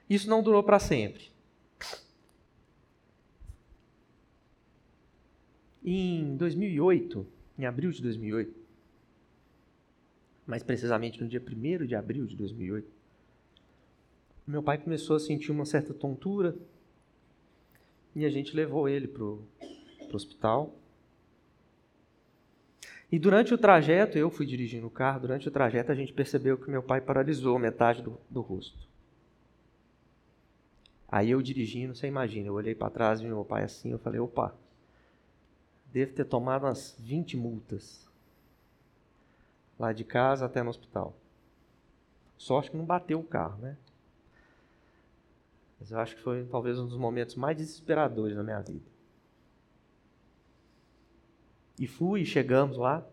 Isso 0.10 0.30
não 0.30 0.42
durou 0.42 0.64
para 0.64 0.80
sempre. 0.80 1.30
Em 5.84 6.36
2008, 6.36 7.26
em 7.58 7.66
abril 7.66 7.92
de 7.92 8.02
2008, 8.02 8.54
mais 10.46 10.64
precisamente 10.64 11.22
no 11.22 11.28
dia 11.28 11.42
1 11.42 11.86
de 11.86 11.96
abril 11.96 12.26
de 12.26 12.36
2008, 12.36 12.90
meu 14.46 14.64
pai 14.64 14.78
começou 14.78 15.16
a 15.18 15.20
sentir 15.20 15.52
uma 15.52 15.66
certa 15.66 15.94
tontura 15.94 16.56
e 18.16 18.26
a 18.26 18.30
gente 18.30 18.56
levou 18.56 18.88
ele 18.88 19.08
para 19.08 19.24
o 19.24 19.46
hospital. 20.14 20.74
E 23.12 23.20
durante 23.20 23.54
o 23.54 23.58
trajeto, 23.58 24.18
eu 24.18 24.30
fui 24.30 24.46
dirigindo 24.46 24.88
o 24.88 24.92
carro, 24.92 25.22
durante 25.22 25.48
o 25.48 25.52
trajeto 25.52 25.92
a 25.92 25.96
gente 25.96 26.14
percebeu 26.14 26.58
que 26.58 26.70
meu 26.70 26.82
pai 26.82 27.00
paralisou 27.00 27.60
metade 27.60 28.02
do, 28.02 28.20
do 28.30 28.42
rosto. 28.42 28.88
Aí 31.08 31.32
eu 31.32 31.42
dirigindo, 31.42 31.96
você 31.96 32.08
imagina, 32.08 32.48
eu 32.48 32.54
olhei 32.54 32.76
para 32.76 32.90
trás, 32.90 33.22
vi 33.22 33.28
meu 33.28 33.46
pai 33.46 33.64
assim, 33.64 33.92
eu 33.92 34.00
falei, 34.00 34.20
opa, 34.20 34.54
devo 35.92 36.14
ter 36.14 36.26
tomado 36.26 36.66
umas 36.66 36.96
20 37.00 37.38
multas. 37.38 38.06
Lá 39.80 39.94
de 39.94 40.04
casa 40.04 40.46
até 40.46 40.62
no 40.62 40.70
hospital. 40.70 41.16
Sorte 42.38 42.72
que 42.72 42.78
não 42.78 42.86
bateu 42.86 43.20
o 43.20 43.24
carro, 43.24 43.58
né? 43.60 43.78
Mas 45.80 45.92
eu 45.92 46.00
acho 46.00 46.16
que 46.16 46.22
foi 46.22 46.44
talvez 46.46 46.78
um 46.80 46.88
dos 46.88 46.98
momentos 46.98 47.36
mais 47.36 47.56
desesperadores 47.56 48.36
da 48.36 48.44
minha 48.44 48.60
vida. 48.60 48.86
E 51.80 51.88
fui, 51.88 52.26
chegamos 52.26 52.78
lá. 52.78 53.06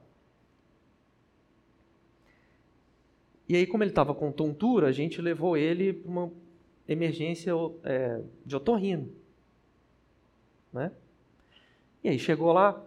E 3.46 3.54
aí, 3.54 3.66
como 3.66 3.82
ele 3.82 3.90
estava 3.90 4.14
com 4.14 4.32
tontura, 4.32 4.88
a 4.88 4.92
gente 4.92 5.20
levou 5.20 5.56
ele 5.56 5.92
para 5.92 6.10
uma 6.10 6.32
emergência 6.88 7.52
é, 7.82 8.22
de 8.44 8.56
otorrino. 8.56 9.10
né? 10.72 10.92
E 12.02 12.08
aí 12.08 12.18
chegou 12.18 12.52
lá, 12.52 12.84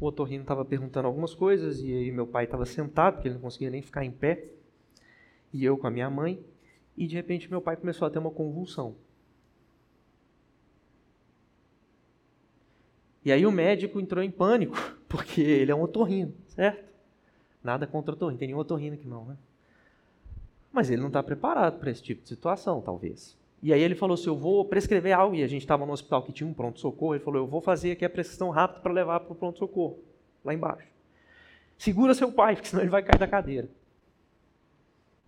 o 0.00 0.06
otorrino 0.06 0.42
estava 0.42 0.64
perguntando 0.64 1.06
algumas 1.06 1.34
coisas 1.34 1.80
e 1.80 1.92
aí 1.92 2.10
meu 2.10 2.26
pai 2.26 2.44
estava 2.44 2.64
sentado, 2.64 3.14
porque 3.14 3.28
ele 3.28 3.34
não 3.34 3.42
conseguia 3.42 3.70
nem 3.70 3.82
ficar 3.82 4.04
em 4.04 4.10
pé, 4.10 4.48
e 5.52 5.64
eu 5.64 5.76
com 5.76 5.86
a 5.86 5.90
minha 5.90 6.08
mãe, 6.08 6.42
e 6.96 7.06
de 7.06 7.14
repente 7.14 7.50
meu 7.50 7.60
pai 7.60 7.76
começou 7.76 8.06
a 8.06 8.10
ter 8.10 8.18
uma 8.18 8.30
convulsão. 8.30 8.96
E 13.24 13.30
aí 13.30 13.46
o 13.46 13.52
médico 13.52 14.00
entrou 14.00 14.24
em 14.24 14.30
pânico, 14.30 14.76
porque 15.08 15.40
ele 15.40 15.70
é 15.70 15.74
um 15.74 15.82
otorrino, 15.82 16.34
certo? 16.48 16.90
Nada 17.62 17.86
contra 17.86 18.14
otorrino, 18.14 18.38
tem 18.38 18.48
nenhum 18.48 18.58
otorrino 18.58 18.96
que 18.96 19.06
não, 19.06 19.26
né? 19.26 19.36
Mas 20.72 20.90
ele 20.90 21.00
não 21.00 21.08
está 21.08 21.22
preparado 21.22 21.78
para 21.78 21.90
esse 21.90 22.02
tipo 22.02 22.22
de 22.22 22.28
situação, 22.28 22.80
talvez. 22.80 23.36
E 23.62 23.72
aí 23.72 23.80
ele 23.80 23.94
falou 23.94 24.14
assim: 24.14 24.28
Eu 24.28 24.36
vou 24.36 24.64
prescrever 24.64 25.12
algo. 25.12 25.36
E 25.36 25.42
a 25.42 25.46
gente 25.46 25.62
estava 25.62 25.84
no 25.84 25.92
hospital 25.92 26.22
que 26.22 26.32
tinha 26.32 26.48
um 26.48 26.54
pronto-socorro. 26.54 27.14
Ele 27.14 27.22
falou: 27.22 27.42
Eu 27.42 27.46
vou 27.46 27.60
fazer 27.60 27.92
aqui 27.92 28.04
a 28.04 28.10
prescrição 28.10 28.50
rápida 28.50 28.80
para 28.80 28.92
levar 28.92 29.20
para 29.20 29.32
o 29.32 29.36
pronto-socorro, 29.36 29.98
lá 30.44 30.52
embaixo. 30.52 30.88
Segura 31.76 32.14
seu 32.14 32.32
pai, 32.32 32.54
porque 32.56 32.68
senão 32.68 32.82
ele 32.82 32.90
vai 32.90 33.02
cair 33.02 33.18
da 33.18 33.28
cadeira. 33.28 33.68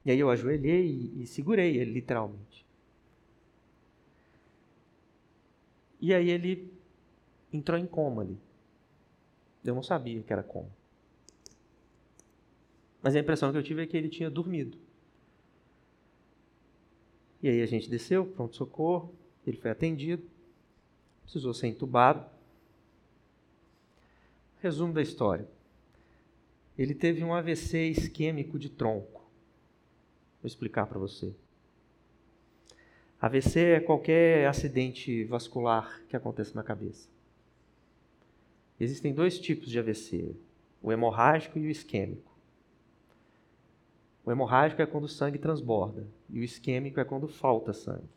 E 0.04 0.10
aí 0.10 0.18
eu 0.18 0.30
ajoelhei 0.30 0.86
e, 0.86 1.22
e 1.22 1.26
segurei 1.26 1.76
ele, 1.76 1.92
literalmente. 1.92 2.64
E 6.00 6.12
aí 6.12 6.28
ele 6.28 6.72
entrou 7.52 7.78
em 7.78 7.86
coma 7.86 8.22
ali. 8.22 8.38
Eu 9.64 9.74
não 9.74 9.82
sabia 9.82 10.22
que 10.22 10.32
era 10.32 10.42
coma. 10.42 10.68
Mas 13.02 13.16
a 13.16 13.20
impressão 13.20 13.50
que 13.50 13.56
eu 13.56 13.62
tive 13.62 13.82
é 13.82 13.86
que 13.86 13.96
ele 13.96 14.08
tinha 14.08 14.30
dormido. 14.30 14.76
E 17.44 17.48
aí 17.50 17.60
a 17.60 17.66
gente 17.66 17.90
desceu, 17.90 18.24
pronto-socorro, 18.24 19.14
ele 19.46 19.58
foi 19.58 19.70
atendido, 19.70 20.26
precisou 21.24 21.52
ser 21.52 21.66
entubado. 21.66 22.24
Resumo 24.62 24.94
da 24.94 25.02
história. 25.02 25.46
Ele 26.78 26.94
teve 26.94 27.22
um 27.22 27.34
AVC 27.34 27.90
isquêmico 27.90 28.58
de 28.58 28.70
tronco. 28.70 29.30
Vou 30.40 30.46
explicar 30.46 30.86
para 30.86 30.98
você. 30.98 31.34
AVC 33.20 33.60
é 33.60 33.80
qualquer 33.80 34.48
acidente 34.48 35.24
vascular 35.24 36.00
que 36.08 36.16
aconteça 36.16 36.54
na 36.54 36.62
cabeça. 36.62 37.10
Existem 38.80 39.12
dois 39.12 39.38
tipos 39.38 39.68
de 39.68 39.78
AVC: 39.78 40.34
o 40.82 40.90
hemorrágico 40.90 41.58
e 41.58 41.66
o 41.66 41.70
isquêmico. 41.70 42.33
O 44.24 44.32
hemorrágico 44.32 44.80
é 44.80 44.86
quando 44.86 45.04
o 45.04 45.08
sangue 45.08 45.38
transborda 45.38 46.06
e 46.30 46.40
o 46.40 46.42
isquêmico 46.42 46.98
é 46.98 47.04
quando 47.04 47.28
falta 47.28 47.72
sangue. 47.72 48.08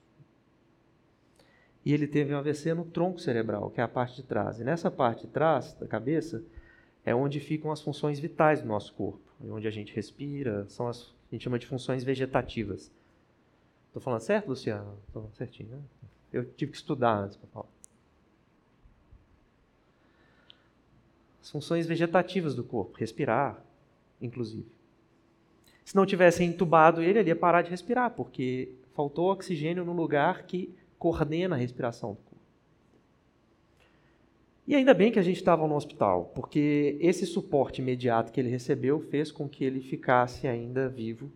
E 1.83 1.93
ele 1.93 2.07
teve 2.07 2.33
um 2.33 2.37
AVC 2.37 2.73
no 2.73 2.85
tronco 2.85 3.19
cerebral, 3.19 3.69
que 3.69 3.79
é 3.79 3.83
a 3.83 3.87
parte 3.87 4.17
de 4.17 4.23
trás. 4.23 4.59
E 4.59 4.63
nessa 4.63 4.91
parte 4.91 5.25
de 5.25 5.33
trás 5.33 5.73
da 5.73 5.87
cabeça 5.87 6.43
é 7.05 7.15
onde 7.15 7.39
ficam 7.39 7.71
as 7.71 7.81
funções 7.81 8.19
vitais 8.19 8.61
do 8.61 8.67
nosso 8.67 8.93
corpo, 8.93 9.21
é 9.45 9.49
onde 9.51 9.67
a 9.67 9.71
gente 9.71 9.93
respira, 9.93 10.67
são 10.67 10.87
as 10.87 11.15
a 11.29 11.35
gente 11.35 11.43
chama 11.43 11.59
de 11.59 11.67
funções 11.67 12.03
vegetativas. 12.03 12.91
Estou 13.87 14.01
falando 14.01 14.21
certo, 14.21 14.47
Luciano? 14.47 14.97
Estou 15.07 15.29
certinho, 15.33 15.69
né? 15.69 15.81
Eu 16.31 16.45
tive 16.45 16.71
que 16.71 16.77
estudar 16.77 17.17
antes 17.17 17.35
para 17.35 17.47
falar. 17.49 17.67
As 21.41 21.51
funções 21.51 21.85
vegetativas 21.85 22.55
do 22.55 22.63
corpo, 22.63 22.97
respirar, 22.97 23.61
inclusive. 24.21 24.76
Se 25.87 25.95
não 25.95 26.05
tivesse 26.05 26.43
entubado 26.43 27.01
ele, 27.01 27.19
ele 27.19 27.29
ia 27.29 27.35
parar 27.35 27.61
de 27.61 27.69
respirar, 27.69 28.11
porque 28.11 28.75
faltou 28.93 29.31
oxigênio 29.31 29.85
no 29.85 29.93
lugar 29.93 30.43
que 30.43 30.75
coordena 30.99 31.55
a 31.55 31.57
respiração 31.57 32.09
do 32.09 32.17
corpo. 32.17 32.45
E 34.67 34.75
ainda 34.75 34.93
bem 34.93 35.13
que 35.13 35.17
a 35.17 35.21
gente 35.21 35.37
estava 35.37 35.65
no 35.65 35.77
hospital, 35.77 36.25
porque 36.35 36.97
esse 36.99 37.25
suporte 37.25 37.81
imediato 37.81 38.33
que 38.33 38.39
ele 38.41 38.49
recebeu 38.49 38.99
fez 38.99 39.31
com 39.31 39.47
que 39.47 39.63
ele 39.63 39.79
ficasse 39.79 40.45
ainda 40.45 40.89
vivo. 40.89 41.31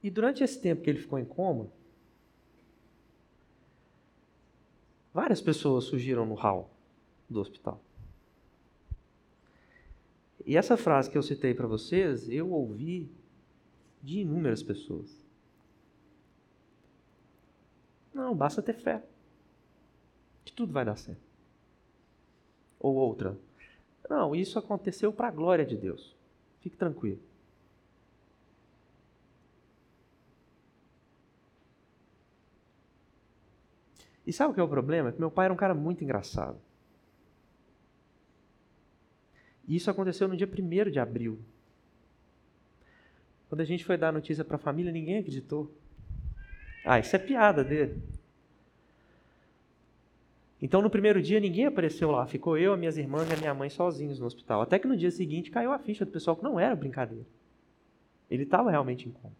E 0.00 0.08
durante 0.10 0.44
esse 0.44 0.60
tempo 0.60 0.82
que 0.82 0.90
ele 0.90 1.00
ficou 1.00 1.18
em 1.18 1.24
coma, 1.24 1.66
várias 5.12 5.40
pessoas 5.40 5.82
surgiram 5.82 6.24
no 6.24 6.34
hall 6.34 6.73
do 7.34 7.40
hospital. 7.40 7.80
E 10.46 10.56
essa 10.56 10.76
frase 10.76 11.10
que 11.10 11.16
eu 11.16 11.22
citei 11.22 11.54
para 11.54 11.66
vocês, 11.66 12.28
eu 12.28 12.50
ouvi 12.50 13.10
de 14.02 14.20
inúmeras 14.20 14.62
pessoas. 14.62 15.24
Não, 18.12 18.34
basta 18.34 18.62
ter 18.62 18.74
fé. 18.74 19.02
Que 20.44 20.52
tudo 20.52 20.72
vai 20.72 20.84
dar 20.84 20.96
certo. 20.96 21.22
Ou 22.78 22.94
outra. 22.94 23.36
Não, 24.08 24.34
isso 24.34 24.58
aconteceu 24.58 25.12
para 25.12 25.28
a 25.28 25.30
glória 25.30 25.64
de 25.64 25.76
Deus. 25.76 26.14
Fique 26.60 26.76
tranquilo. 26.76 27.20
E 34.26 34.32
sabe 34.32 34.52
o 34.52 34.54
que 34.54 34.60
é 34.60 34.62
o 34.62 34.68
problema? 34.68 35.12
Que 35.12 35.18
meu 35.18 35.30
pai 35.30 35.46
era 35.46 35.54
um 35.54 35.56
cara 35.56 35.74
muito 35.74 36.04
engraçado. 36.04 36.58
Isso 39.68 39.90
aconteceu 39.90 40.28
no 40.28 40.36
dia 40.36 40.48
1 40.48 40.90
de 40.90 40.98
abril. 40.98 41.38
Quando 43.48 43.60
a 43.60 43.64
gente 43.64 43.84
foi 43.84 43.96
dar 43.96 44.08
a 44.08 44.12
notícia 44.12 44.44
para 44.44 44.56
a 44.56 44.58
família, 44.58 44.92
ninguém 44.92 45.18
acreditou. 45.18 45.72
Ah, 46.84 46.98
isso 46.98 47.14
é 47.14 47.18
piada 47.18 47.64
dele. 47.64 48.02
Então, 50.60 50.80
no 50.80 50.90
primeiro 50.90 51.20
dia, 51.20 51.38
ninguém 51.40 51.66
apareceu 51.66 52.10
lá. 52.10 52.26
Ficou 52.26 52.56
eu, 52.56 52.72
as 52.72 52.78
minhas 52.78 52.96
irmãs 52.96 53.28
e 53.28 53.34
a 53.34 53.36
minha 53.36 53.54
mãe 53.54 53.68
sozinhos 53.68 54.18
no 54.18 54.26
hospital. 54.26 54.62
Até 54.62 54.78
que 54.78 54.88
no 54.88 54.96
dia 54.96 55.10
seguinte 55.10 55.50
caiu 55.50 55.72
a 55.72 55.78
ficha 55.78 56.04
do 56.04 56.10
pessoal 56.10 56.36
que 56.36 56.42
não 56.42 56.58
era 56.58 56.74
brincadeira. 56.74 57.26
Ele 58.30 58.44
estava 58.44 58.70
realmente 58.70 59.08
em 59.08 59.12
coma. 59.12 59.34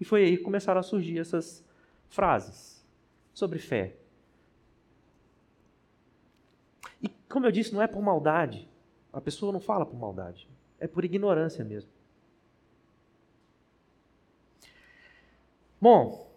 E 0.00 0.04
foi 0.04 0.24
aí 0.24 0.36
que 0.36 0.42
começaram 0.42 0.80
a 0.80 0.82
surgir 0.82 1.18
essas 1.18 1.64
frases 2.08 2.84
sobre 3.32 3.58
fé. 3.58 3.96
E, 7.02 7.08
como 7.28 7.46
eu 7.46 7.52
disse, 7.52 7.74
não 7.74 7.82
é 7.82 7.86
por 7.86 8.02
maldade. 8.02 8.68
A 9.12 9.20
pessoa 9.20 9.52
não 9.52 9.60
fala 9.60 9.84
por 9.84 9.98
maldade, 9.98 10.48
é 10.78 10.86
por 10.86 11.04
ignorância 11.04 11.64
mesmo. 11.64 11.90
Bom, 15.80 16.30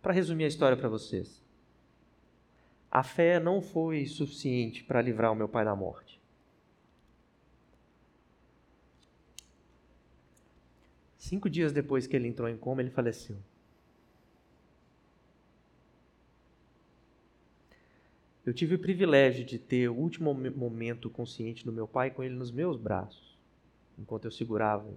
para 0.00 0.12
resumir 0.12 0.44
a 0.44 0.48
história 0.48 0.76
para 0.76 0.88
vocês, 0.88 1.42
a 2.90 3.02
fé 3.02 3.38
não 3.38 3.62
foi 3.62 4.06
suficiente 4.06 4.82
para 4.82 5.00
livrar 5.00 5.30
o 5.30 5.36
meu 5.36 5.48
pai 5.48 5.64
da 5.64 5.76
morte. 5.76 6.20
Cinco 11.18 11.48
dias 11.48 11.72
depois 11.72 12.06
que 12.06 12.16
ele 12.16 12.26
entrou 12.26 12.48
em 12.48 12.56
coma, 12.56 12.80
ele 12.80 12.90
faleceu. 12.90 13.36
Eu 18.44 18.54
tive 18.54 18.74
o 18.74 18.78
privilégio 18.78 19.44
de 19.44 19.58
ter 19.58 19.88
o 19.90 19.94
último 19.94 20.32
momento 20.32 21.10
consciente 21.10 21.64
do 21.64 21.72
meu 21.72 21.86
pai 21.86 22.10
com 22.10 22.22
ele 22.22 22.34
nos 22.34 22.50
meus 22.50 22.76
braços, 22.76 23.38
enquanto 23.98 24.24
eu 24.24 24.30
segurava. 24.30 24.90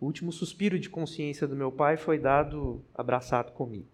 O 0.00 0.06
último 0.06 0.32
suspiro 0.32 0.78
de 0.78 0.88
consciência 0.88 1.46
do 1.46 1.54
meu 1.54 1.70
pai 1.70 1.96
foi 1.96 2.18
dado 2.18 2.82
abraçado 2.94 3.52
comigo. 3.52 3.86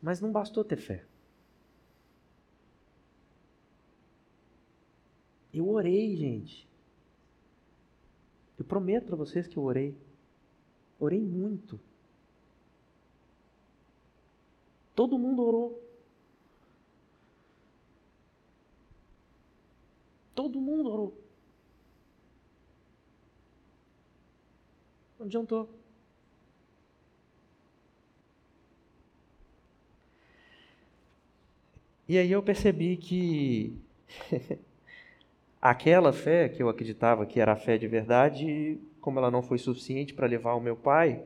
Mas 0.00 0.20
não 0.20 0.30
bastou 0.30 0.64
ter 0.64 0.78
fé. 0.78 1.04
Eu 5.52 5.68
orei, 5.68 6.16
gente. 6.16 6.67
Prometo 8.68 9.06
para 9.06 9.16
vocês 9.16 9.48
que 9.48 9.56
eu 9.56 9.62
orei. 9.64 9.96
Orei 11.00 11.20
muito. 11.20 11.80
Todo 14.94 15.18
mundo 15.18 15.42
orou. 15.42 15.82
Todo 20.34 20.60
mundo 20.60 20.90
orou. 20.90 21.18
Não 25.18 25.26
adiantou. 25.26 25.68
E 32.08 32.16
aí 32.18 32.30
eu 32.30 32.42
percebi 32.42 32.96
que 32.96 33.76
aquela 35.60 36.12
fé 36.12 36.48
que 36.48 36.62
eu 36.62 36.68
acreditava 36.68 37.26
que 37.26 37.40
era 37.40 37.52
a 37.52 37.56
fé 37.56 37.76
de 37.78 37.88
verdade, 37.88 38.78
como 39.00 39.18
ela 39.18 39.30
não 39.30 39.42
foi 39.42 39.58
suficiente 39.58 40.14
para 40.14 40.26
levar 40.26 40.54
o 40.54 40.60
meu 40.60 40.76
pai, 40.76 41.22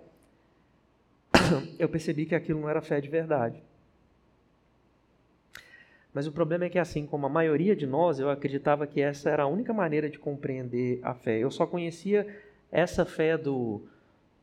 eu 1.78 1.88
percebi 1.88 2.26
que 2.26 2.34
aquilo 2.34 2.60
não 2.60 2.68
era 2.68 2.80
fé 2.80 3.00
de 3.00 3.08
verdade. 3.08 3.62
Mas 6.14 6.26
o 6.26 6.32
problema 6.32 6.66
é 6.66 6.68
que, 6.68 6.78
assim 6.78 7.06
como 7.06 7.24
a 7.24 7.30
maioria 7.30 7.74
de 7.74 7.86
nós, 7.86 8.18
eu 8.18 8.28
acreditava 8.28 8.86
que 8.86 9.00
essa 9.00 9.30
era 9.30 9.44
a 9.44 9.46
única 9.46 9.72
maneira 9.72 10.10
de 10.10 10.18
compreender 10.18 11.00
a 11.02 11.14
fé. 11.14 11.38
Eu 11.38 11.50
só 11.50 11.66
conhecia 11.66 12.26
essa 12.70 13.04
fé 13.06 13.38
do 13.38 13.82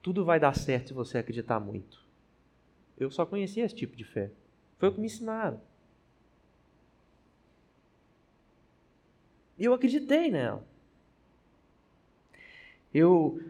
tudo 0.01 0.25
vai 0.25 0.39
dar 0.39 0.55
certo 0.55 0.87
se 0.87 0.93
você 0.93 1.17
acreditar 1.17 1.59
muito. 1.59 1.99
Eu 2.97 3.11
só 3.11 3.25
conhecia 3.25 3.65
esse 3.65 3.75
tipo 3.75 3.95
de 3.95 4.03
fé. 4.03 4.31
Foi 4.77 4.89
o 4.89 4.91
que 4.91 4.99
me 4.99 5.05
ensinaram. 5.05 5.61
E 9.59 9.65
eu 9.65 9.73
acreditei 9.73 10.31
nela. 10.31 10.65
Eu 12.93 13.41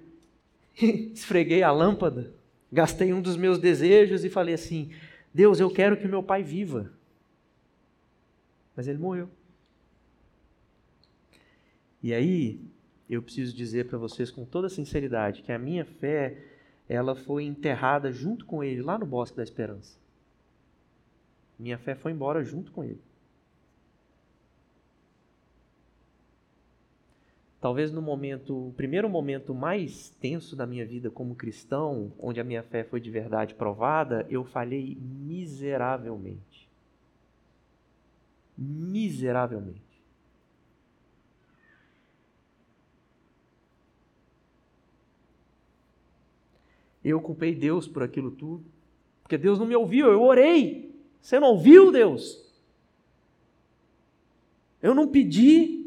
esfreguei 1.14 1.62
a 1.62 1.72
lâmpada, 1.72 2.34
gastei 2.72 3.14
um 3.14 3.22
dos 3.22 3.38
meus 3.38 3.60
desejos 3.60 4.26
e 4.26 4.30
falei 4.30 4.56
assim: 4.56 4.92
Deus, 5.34 5.60
eu 5.60 5.70
quero 5.70 5.96
que 5.96 6.08
meu 6.08 6.24
pai 6.24 6.42
viva. 6.42 6.92
Mas 8.76 8.88
ele 8.88 8.98
morreu. 8.98 9.30
E 12.02 12.14
aí, 12.14 12.60
eu 13.10 13.22
preciso 13.22 13.56
dizer 13.56 13.88
para 13.88 13.98
vocês 13.98 14.32
com 14.32 14.46
toda 14.46 14.70
sinceridade 14.70 15.42
que 15.42 15.52
a 15.52 15.60
minha 15.60 15.86
fé, 15.86 16.38
ela 16.88 17.16
foi 17.16 17.44
enterrada 17.44 18.12
junto 18.12 18.46
com 18.46 18.64
ele 18.64 18.82
lá 18.82 18.98
no 18.98 19.06
Bosque 19.06 19.38
da 19.38 19.44
Esperança. 19.44 20.00
Minha 21.58 21.78
fé 21.78 21.94
foi 21.94 22.14
embora 22.14 22.44
junto 22.44 22.72
com 22.72 22.84
ele. 22.84 23.02
Talvez 27.62 27.92
no 27.92 28.02
momento, 28.02 28.74
primeiro 28.78 29.10
momento 29.10 29.54
mais 29.54 30.10
tenso 30.22 30.56
da 30.56 30.66
minha 30.66 30.86
vida 30.86 31.12
como 31.12 31.36
cristão, 31.36 32.14
onde 32.18 32.40
a 32.40 32.44
minha 32.44 32.64
fé 32.64 32.86
foi 32.86 33.02
de 33.02 33.12
verdade 33.12 33.54
provada, 33.54 34.26
eu 34.30 34.46
falhei 34.46 34.98
miseravelmente. 35.02 36.70
Miseravelmente. 38.58 39.82
Eu 47.04 47.20
culpei 47.20 47.54
Deus 47.54 47.88
por 47.88 48.04
aquilo 48.04 48.32
tudo, 48.32 48.64
porque 49.22 49.38
Deus 49.38 49.60
não 49.60 49.66
me 49.66 49.76
ouviu, 49.76 50.08
eu 50.08 50.22
orei. 50.22 50.96
Você 51.20 51.40
não 51.40 51.50
ouviu, 51.50 51.92
Deus? 51.92 52.42
Eu 54.82 54.96
não 54.96 55.10
pedi 55.10 55.79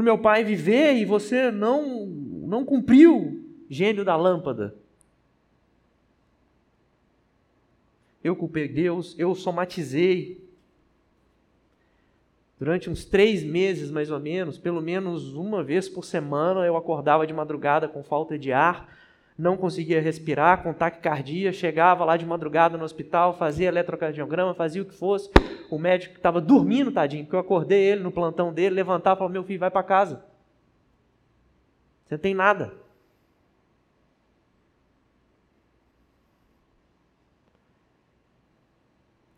para 0.00 0.02
o 0.02 0.04
meu 0.04 0.18
pai 0.18 0.42
viver 0.42 0.94
e 0.94 1.04
você 1.04 1.50
não, 1.50 2.06
não 2.06 2.64
cumpriu, 2.64 3.44
gênio 3.68 4.02
da 4.02 4.16
lâmpada. 4.16 4.74
Eu 8.24 8.34
culpei 8.34 8.66
Deus, 8.66 9.14
eu 9.18 9.34
somatizei. 9.34 10.42
Durante 12.58 12.88
uns 12.88 13.04
três 13.04 13.42
meses, 13.42 13.90
mais 13.90 14.10
ou 14.10 14.18
menos, 14.18 14.58
pelo 14.58 14.80
menos 14.80 15.34
uma 15.34 15.62
vez 15.62 15.86
por 15.86 16.04
semana, 16.04 16.64
eu 16.66 16.76
acordava 16.76 17.26
de 17.26 17.32
madrugada 17.34 17.86
com 17.86 18.02
falta 18.02 18.38
de 18.38 18.52
ar 18.52 18.96
não 19.40 19.56
conseguia 19.56 20.02
respirar, 20.02 20.62
com 20.62 20.74
taquicardia, 20.74 21.50
chegava 21.50 22.04
lá 22.04 22.16
de 22.18 22.26
madrugada 22.26 22.76
no 22.76 22.84
hospital, 22.84 23.32
fazia 23.38 23.68
eletrocardiograma, 23.68 24.52
fazia 24.54 24.82
o 24.82 24.84
que 24.84 24.94
fosse. 24.94 25.30
O 25.70 25.78
médico 25.78 26.16
estava 26.16 26.42
dormindo, 26.42 26.92
tadinho, 26.92 27.24
porque 27.24 27.36
eu 27.36 27.40
acordei 27.40 27.80
ele 27.80 28.02
no 28.02 28.12
plantão 28.12 28.52
dele, 28.52 28.74
levantava 28.74 29.14
e 29.14 29.18
falava: 29.18 29.32
Meu 29.32 29.42
filho, 29.42 29.58
vai 29.58 29.70
para 29.70 29.82
casa. 29.82 30.22
Você 32.04 32.16
não 32.16 32.20
tem 32.20 32.34
nada. 32.34 32.74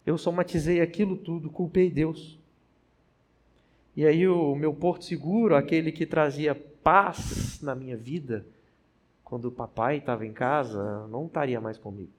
Eu 0.05 0.19
somatizei 0.19 0.81
aquilo 0.81 1.17
tudo, 1.17 1.49
culpei 1.49 1.89
Deus. 1.89 2.41
E 3.95 4.05
aí 4.05 4.27
o 4.27 4.57
meu 4.57 4.75
porto 4.75 5.05
seguro, 5.05 5.55
aquele 5.55 5.93
que 5.93 6.05
trazia 6.05 6.57
paz 6.57 7.61
na 7.63 7.73
minha 7.77 7.97
vida, 7.97 8.45
quando 9.33 9.47
o 9.47 9.51
papai 9.51 9.97
estava 9.97 10.27
em 10.27 10.33
casa, 10.35 11.07
não 11.07 11.25
estaria 11.25 11.59
mais 11.59 11.79
comigo. 11.79 12.13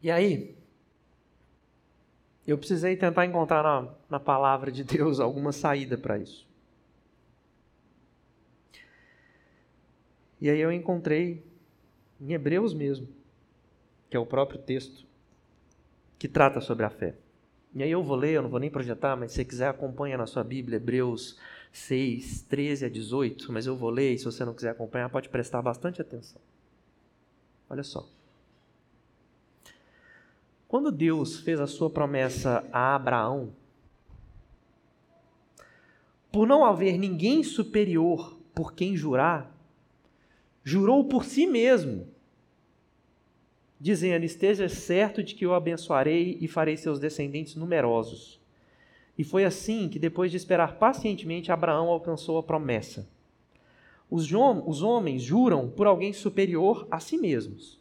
E 0.00 0.08
aí, 0.08 0.56
eu 2.46 2.56
precisei 2.56 2.96
tentar 2.96 3.26
encontrar 3.26 3.64
na, 3.64 3.92
na 4.08 4.20
palavra 4.20 4.70
de 4.70 4.84
Deus 4.84 5.18
alguma 5.18 5.50
saída 5.50 5.98
para 5.98 6.20
isso. 6.20 6.48
E 10.40 10.48
aí 10.48 10.60
eu 10.60 10.70
encontrei 10.70 11.44
em 12.20 12.32
Hebreus 12.32 12.72
mesmo, 12.72 13.08
que 14.08 14.16
é 14.16 14.20
o 14.20 14.24
próprio 14.24 14.60
texto 14.60 15.04
que 16.16 16.28
trata 16.28 16.60
sobre 16.60 16.86
a 16.86 16.90
fé. 16.90 17.16
E 17.74 17.82
aí 17.82 17.90
eu 17.90 18.02
vou 18.02 18.16
ler, 18.16 18.32
eu 18.32 18.42
não 18.42 18.50
vou 18.50 18.58
nem 18.58 18.70
projetar, 18.70 19.16
mas 19.16 19.30
se 19.30 19.36
você 19.36 19.44
quiser 19.44 19.68
acompanha 19.68 20.18
na 20.18 20.26
sua 20.26 20.42
Bíblia, 20.42 20.76
Hebreus 20.76 21.38
6, 21.72 22.42
13 22.42 22.86
a 22.86 22.88
18, 22.88 23.52
mas 23.52 23.66
eu 23.66 23.76
vou 23.76 23.90
ler 23.90 24.14
e 24.14 24.18
se 24.18 24.24
você 24.24 24.44
não 24.44 24.54
quiser 24.54 24.70
acompanhar, 24.70 25.08
pode 25.08 25.28
prestar 25.28 25.62
bastante 25.62 26.00
atenção. 26.00 26.40
Olha 27.68 27.84
só. 27.84 28.08
Quando 30.66 30.90
Deus 30.90 31.40
fez 31.40 31.60
a 31.60 31.66
sua 31.66 31.90
promessa 31.90 32.64
a 32.72 32.94
Abraão, 32.94 33.52
por 36.32 36.46
não 36.46 36.64
haver 36.64 36.98
ninguém 36.98 37.42
superior 37.42 38.36
por 38.54 38.72
quem 38.72 38.96
jurar, 38.96 39.52
jurou 40.64 41.04
por 41.04 41.24
si 41.24 41.46
mesmo 41.46 42.08
dizendo: 43.80 44.24
Esteja 44.24 44.68
certo 44.68 45.22
de 45.22 45.34
que 45.34 45.46
eu 45.46 45.54
abençoarei 45.54 46.36
e 46.40 46.46
farei 46.46 46.76
seus 46.76 47.00
descendentes 47.00 47.56
numerosos. 47.56 48.38
E 49.16 49.24
foi 49.24 49.44
assim 49.44 49.88
que, 49.88 49.98
depois 49.98 50.30
de 50.30 50.36
esperar 50.36 50.76
pacientemente, 50.76 51.50
Abraão 51.50 51.88
alcançou 51.88 52.38
a 52.38 52.42
promessa. 52.42 53.08
Os, 54.10 54.28
os 54.66 54.82
homens 54.82 55.22
juram 55.22 55.68
por 55.68 55.86
alguém 55.86 56.12
superior 56.12 56.86
a 56.90 57.00
si 57.00 57.16
mesmos. 57.16 57.80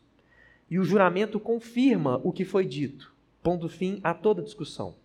E 0.69 0.77
o 0.77 0.83
juramento 0.83 1.39
confirma 1.39 2.21
o 2.23 2.31
que 2.31 2.45
foi 2.45 2.65
dito, 2.65 3.13
pondo 3.41 3.67
fim 3.67 3.99
a 4.03 4.13
toda 4.13 4.43
discussão. 4.43 4.95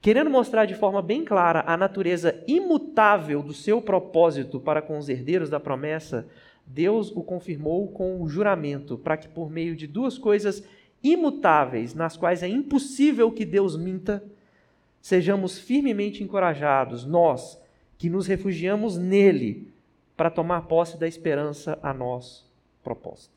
Querendo 0.00 0.30
mostrar 0.30 0.66
de 0.66 0.74
forma 0.74 1.02
bem 1.02 1.24
clara 1.24 1.64
a 1.66 1.76
natureza 1.76 2.42
imutável 2.46 3.42
do 3.42 3.54
seu 3.54 3.80
propósito 3.82 4.60
para 4.60 4.82
com 4.82 4.98
os 4.98 5.08
herdeiros 5.08 5.50
da 5.50 5.58
promessa, 5.58 6.28
Deus 6.68 7.10
o 7.10 7.22
confirmou 7.22 7.88
com 7.88 8.20
o 8.20 8.28
juramento, 8.28 8.98
para 8.98 9.16
que 9.16 9.28
por 9.28 9.50
meio 9.50 9.74
de 9.74 9.86
duas 9.86 10.18
coisas 10.18 10.62
imutáveis, 11.02 11.94
nas 11.94 12.16
quais 12.16 12.42
é 12.42 12.48
impossível 12.48 13.32
que 13.32 13.44
Deus 13.44 13.76
minta, 13.76 14.22
sejamos 15.00 15.58
firmemente 15.58 16.22
encorajados, 16.22 17.04
nós 17.04 17.60
que 17.96 18.10
nos 18.10 18.26
refugiamos 18.26 18.98
nele, 18.98 19.72
para 20.16 20.30
tomar 20.30 20.62
posse 20.62 20.98
da 20.98 21.06
esperança 21.06 21.78
a 21.82 21.94
nós 21.94 22.44
proposta. 22.82 23.34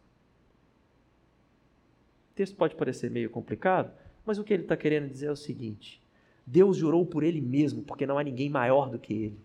O 2.32 2.34
texto 2.34 2.56
pode 2.56 2.76
parecer 2.76 3.10
meio 3.10 3.30
complicado, 3.30 3.92
mas 4.26 4.40
o 4.40 4.44
que 4.44 4.54
ele 4.54 4.64
está 4.64 4.76
querendo 4.76 5.08
dizer 5.08 5.28
é 5.28 5.32
o 5.32 5.36
seguinte: 5.36 6.02
Deus 6.46 6.78
jurou 6.78 7.06
por 7.06 7.24
ele 7.24 7.40
mesmo, 7.40 7.84
porque 7.84 8.06
não 8.06 8.18
há 8.18 8.24
ninguém 8.24 8.50
maior 8.50 8.90
do 8.90 9.00
que 9.00 9.14
ele. 9.14 9.40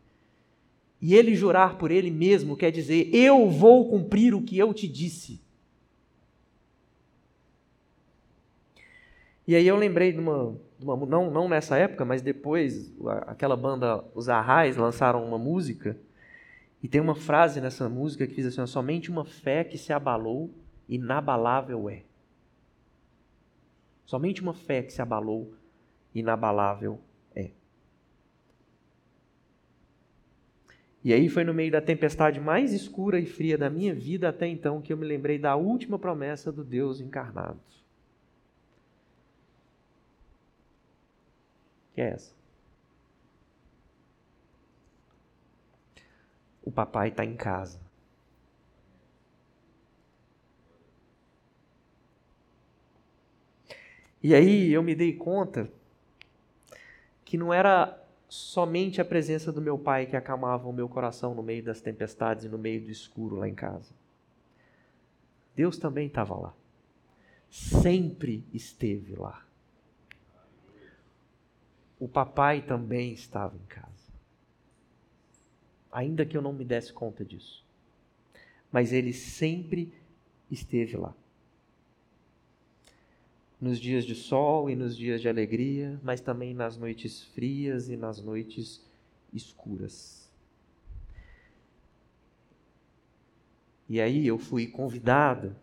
E 1.00 1.14
ele 1.14 1.34
jurar 1.34 1.76
por 1.76 1.90
ele 1.90 2.10
mesmo 2.10 2.56
quer 2.56 2.70
dizer: 2.70 3.14
Eu 3.14 3.48
vou 3.50 3.88
cumprir 3.88 4.34
o 4.34 4.42
que 4.42 4.58
eu 4.58 4.72
te 4.72 4.88
disse. 4.88 5.40
E 9.46 9.54
aí 9.54 9.66
eu 9.66 9.76
lembrei 9.76 10.12
de 10.12 10.18
uma, 10.18 10.58
de 10.78 10.84
uma, 10.84 10.96
não, 11.06 11.30
não 11.30 11.48
nessa 11.48 11.76
época, 11.76 12.04
mas 12.04 12.20
depois, 12.20 12.92
aquela 13.26 13.56
banda, 13.56 14.04
os 14.12 14.28
Arrais, 14.28 14.76
lançaram 14.76 15.24
uma 15.24 15.38
música, 15.38 15.96
e 16.82 16.88
tem 16.88 17.00
uma 17.00 17.14
frase 17.14 17.60
nessa 17.60 17.88
música 17.88 18.26
que 18.26 18.34
diz 18.34 18.46
assim: 18.46 18.66
somente 18.66 19.10
uma 19.10 19.24
fé 19.24 19.62
que 19.62 19.78
se 19.78 19.92
abalou, 19.92 20.50
inabalável 20.88 21.88
é. 21.88 22.02
Somente 24.04 24.40
uma 24.40 24.54
fé 24.54 24.82
que 24.82 24.92
se 24.92 25.02
abalou, 25.02 25.52
inabalável 26.14 27.00
E 31.06 31.12
aí 31.12 31.28
foi 31.28 31.44
no 31.44 31.54
meio 31.54 31.70
da 31.70 31.80
tempestade 31.80 32.40
mais 32.40 32.72
escura 32.72 33.20
e 33.20 33.24
fria 33.24 33.56
da 33.56 33.70
minha 33.70 33.94
vida 33.94 34.28
até 34.28 34.48
então 34.48 34.82
que 34.82 34.92
eu 34.92 34.96
me 34.96 35.06
lembrei 35.06 35.38
da 35.38 35.54
última 35.54 36.00
promessa 36.00 36.50
do 36.50 36.64
Deus 36.64 37.00
encarnado. 37.00 37.60
Que 41.94 42.00
é 42.00 42.08
essa? 42.08 42.34
O 46.60 46.72
papai 46.72 47.10
está 47.10 47.24
em 47.24 47.36
casa. 47.36 47.80
E 54.20 54.34
aí 54.34 54.72
eu 54.72 54.82
me 54.82 54.96
dei 54.96 55.12
conta 55.12 55.70
que 57.24 57.38
não 57.38 57.54
era 57.54 57.96
somente 58.36 59.00
a 59.00 59.04
presença 59.04 59.50
do 59.50 59.62
meu 59.62 59.78
pai 59.78 60.06
que 60.06 60.16
acalmava 60.16 60.68
o 60.68 60.72
meu 60.72 60.88
coração 60.88 61.34
no 61.34 61.42
meio 61.42 61.62
das 61.62 61.80
tempestades 61.80 62.44
e 62.44 62.48
no 62.48 62.58
meio 62.58 62.84
do 62.84 62.90
escuro 62.90 63.36
lá 63.36 63.48
em 63.48 63.54
casa. 63.54 63.94
Deus 65.54 65.78
também 65.78 66.06
estava 66.06 66.36
lá. 66.36 66.54
Sempre 67.50 68.44
esteve 68.52 69.16
lá. 69.16 69.46
O 71.98 72.06
papai 72.06 72.60
também 72.60 73.12
estava 73.12 73.56
em 73.56 73.66
casa. 73.66 74.12
Ainda 75.90 76.26
que 76.26 76.36
eu 76.36 76.42
não 76.42 76.52
me 76.52 76.64
desse 76.64 76.92
conta 76.92 77.24
disso. 77.24 77.64
Mas 78.70 78.92
ele 78.92 79.14
sempre 79.14 79.94
esteve 80.50 80.96
lá 80.96 81.14
nos 83.60 83.80
dias 83.80 84.04
de 84.04 84.14
sol 84.14 84.68
e 84.68 84.76
nos 84.76 84.96
dias 84.96 85.20
de 85.20 85.28
alegria, 85.28 85.98
mas 86.02 86.20
também 86.20 86.54
nas 86.54 86.76
noites 86.76 87.22
frias 87.22 87.88
e 87.88 87.96
nas 87.96 88.22
noites 88.22 88.84
escuras. 89.32 90.30
E 93.88 94.00
aí 94.00 94.26
eu 94.26 94.38
fui 94.38 94.66
convidado 94.66 95.54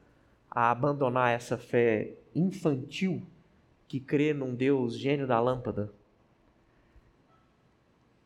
a 0.50 0.72
abandonar 0.72 1.32
essa 1.32 1.58
fé 1.58 2.16
infantil 2.34 3.22
que 3.88 4.00
crê 4.00 4.34
num 4.34 4.56
Deus 4.56 4.98
gênio 4.98 5.28
da 5.28 5.40
lâmpada. 5.40 5.94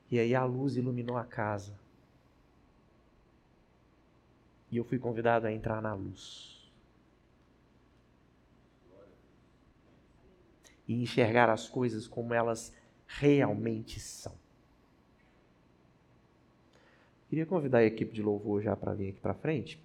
E 0.10 0.20
aí 0.20 0.34
a 0.36 0.46
luz 0.46 0.78
iluminou 0.78 1.18
a 1.18 1.26
casa. 1.26 1.78
E 4.72 4.78
eu 4.78 4.84
fui 4.84 5.00
convidado 5.00 5.48
a 5.48 5.52
entrar 5.52 5.82
na 5.82 5.94
luz. 5.94 6.57
E 10.88 11.02
enxergar 11.02 11.50
as 11.50 11.68
coisas 11.68 12.08
como 12.08 12.34
elas 12.34 12.74
realmente 13.06 14.00
são. 14.00 14.34
Queria 17.30 17.46
convidar 17.46 17.80
a 17.80 17.86
equipe 17.86 18.14
de 18.14 18.22
louvor 18.22 18.62
já 18.62 18.76
para 18.76 18.94
vir 18.94 19.10
aqui 19.10 19.20
para 19.20 19.34
frente. 19.34 19.82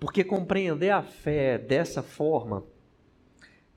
Porque 0.00 0.24
compreender 0.24 0.90
a 0.90 1.02
fé 1.02 1.58
dessa 1.58 2.02
forma, 2.02 2.64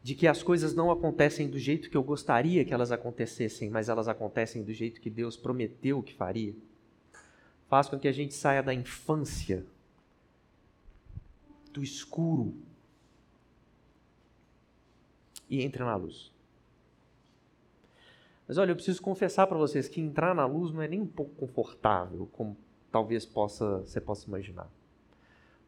de 0.04 0.16
que 0.16 0.28
as 0.28 0.42
coisas 0.42 0.74
não 0.74 0.90
acontecem 0.90 1.50
do 1.50 1.60
jeito 1.60 1.90
que 1.90 1.98
eu 1.98 2.04
gostaria 2.04 2.64
que 2.64 2.74
elas 2.74 2.92
acontecessem, 2.92 3.70
mas 3.70 3.90
elas 3.90 4.08
acontecem 4.08 4.64
do 4.64 4.74
jeito 4.74 5.02
que 5.02 5.10
Deus 5.10 5.36
prometeu 5.36 6.02
que 6.02 6.14
faria 6.14 6.56
faz 7.72 7.88
com 7.88 7.98
que 7.98 8.10
a 8.10 8.12
gente 8.12 8.34
saia 8.34 8.62
da 8.62 8.74
infância, 8.74 9.66
do 11.72 11.82
escuro, 11.82 12.54
e 15.50 15.62
entre 15.62 15.82
na 15.82 15.96
luz. 15.96 16.34
Mas 18.46 18.58
olha, 18.58 18.72
eu 18.72 18.76
preciso 18.76 19.02
confessar 19.02 19.48
para 19.48 19.58
vocês 19.58 19.88
que 19.88 20.02
entrar 20.02 20.36
na 20.36 20.46
luz 20.46 20.74
não 20.74 20.82
é 20.82 20.88
nem 20.90 21.00
um 21.00 21.08
pouco 21.08 21.34
confortável, 21.36 22.28
como 22.34 22.58
talvez 22.92 23.26
possa, 23.26 23.78
você 23.78 24.02
possa 24.02 24.28
imaginar. 24.28 24.70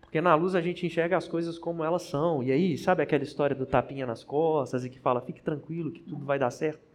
Porque 0.02 0.20
na 0.20 0.36
luz 0.36 0.56
a 0.56 0.62
gente 0.62 0.86
enxerga 0.86 1.16
as 1.16 1.26
coisas 1.30 1.58
como 1.58 1.86
elas 1.86 2.02
são. 2.02 2.44
E 2.44 2.52
aí, 2.52 2.78
sabe 2.78 3.02
aquela 3.02 3.24
história 3.24 3.56
do 3.56 3.66
tapinha 3.66 4.06
nas 4.06 4.26
costas 4.26 4.84
e 4.84 4.90
que 4.90 5.00
fala, 5.00 5.22
fique 5.22 5.42
tranquilo 5.42 5.90
que 5.90 6.02
tudo 6.02 6.26
vai 6.26 6.38
dar 6.38 6.52
certo? 6.52 6.86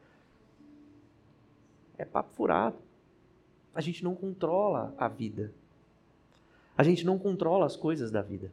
É 1.96 2.04
papo 2.04 2.34
furado 2.34 2.87
a 3.74 3.80
gente 3.80 4.02
não 4.02 4.14
controla 4.14 4.94
a 4.98 5.08
vida. 5.08 5.52
A 6.76 6.82
gente 6.82 7.04
não 7.04 7.18
controla 7.18 7.66
as 7.66 7.76
coisas 7.76 8.10
da 8.10 8.22
vida. 8.22 8.52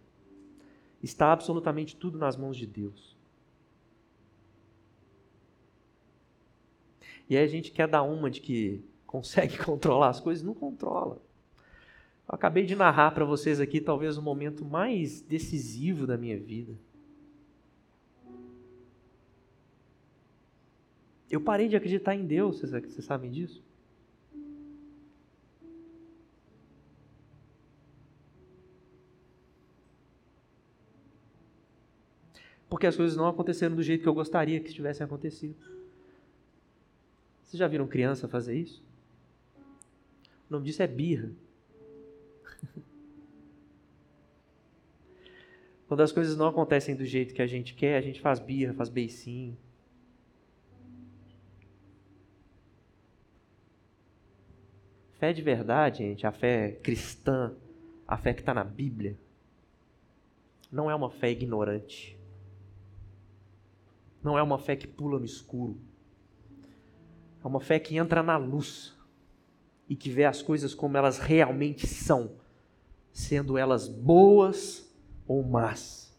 Está 1.02 1.32
absolutamente 1.32 1.96
tudo 1.96 2.18
nas 2.18 2.36
mãos 2.36 2.58
de 2.58 2.66
Deus. 2.66 3.16
E 7.30 7.36
aí 7.36 7.44
a 7.44 7.48
gente 7.48 7.72
quer 7.72 7.88
dar 7.88 8.04
uma 8.04 8.30
de 8.30 8.42
que 8.42 8.84
consegue 9.06 9.58
controlar 9.58 10.10
as 10.10 10.20
coisas, 10.20 10.44
não 10.44 10.54
controla. 10.54 11.22
Eu 12.28 12.34
acabei 12.34 12.66
de 12.66 12.76
narrar 12.76 13.12
para 13.12 13.24
vocês 13.24 13.60
aqui 13.60 13.80
talvez 13.80 14.18
o 14.18 14.22
momento 14.22 14.66
mais 14.66 15.22
decisivo 15.22 16.08
da 16.08 16.18
minha 16.18 16.38
vida. 16.38 16.74
Eu 21.30 21.42
parei 21.42 21.68
de 21.68 21.76
acreditar 21.76 22.16
em 22.16 22.26
Deus, 22.26 22.60
vocês, 22.60 22.72
vocês 22.72 23.06
sabem 23.06 23.30
disso? 23.30 23.64
Porque 32.76 32.88
as 32.88 32.98
coisas 32.98 33.16
não 33.16 33.26
aconteceram 33.26 33.74
do 33.74 33.82
jeito 33.82 34.02
que 34.02 34.10
eu 34.10 34.14
gostaria 34.14 34.60
que 34.60 34.74
tivessem 34.74 35.06
acontecido. 35.06 35.56
Vocês 37.42 37.58
já 37.58 37.70
viram 37.70 37.88
criança 37.88 38.28
fazer 38.28 38.54
isso? 38.58 38.84
O 40.50 40.52
nome 40.52 40.66
disso 40.66 40.84
é 40.84 40.88
birra. 40.88 41.32
Quando 45.88 46.02
as 46.02 46.12
coisas 46.12 46.36
não 46.36 46.48
acontecem 46.48 46.98
do 46.98 47.06
jeito 47.06 47.34
que 47.34 47.42
a 47.42 47.48
gente 47.48 47.74
quer, 47.76 47.96
a 47.96 48.02
gente 48.02 48.20
faz 48.20 48.40
birra, 48.40 48.74
faz 48.74 48.90
beicinho. 48.90 49.58
Fé 55.18 55.32
de 55.32 55.42
verdade, 55.42 56.00
gente, 56.00 56.28
a 56.28 56.32
fé 56.34 56.74
cristã, 56.84 57.56
a 58.06 58.18
fé 58.18 58.34
que 58.34 58.42
está 58.42 58.54
na 58.54 58.66
Bíblia, 58.66 59.18
não 60.70 60.92
é 60.92 60.96
uma 60.96 61.10
fé 61.10 61.32
ignorante 61.32 62.16
não 64.26 64.40
é 64.40 64.42
uma 64.42 64.58
fé 64.58 64.76
que 64.76 64.88
pula 64.88 65.20
no 65.20 65.26
escuro. 65.26 65.78
É 67.44 67.48
uma 67.48 67.60
fé 67.60 67.78
que 67.78 67.96
entra 67.96 68.24
na 68.24 68.38
luz 68.38 68.98
e 69.88 69.96
que 69.96 70.10
vê 70.10 70.26
as 70.26 70.42
coisas 70.42 70.74
como 70.74 70.98
elas 70.98 71.20
realmente 71.20 71.86
são, 71.86 72.32
sendo 73.14 73.56
elas 73.56 73.88
boas 73.88 74.92
ou 75.28 75.44
más. 75.44 76.12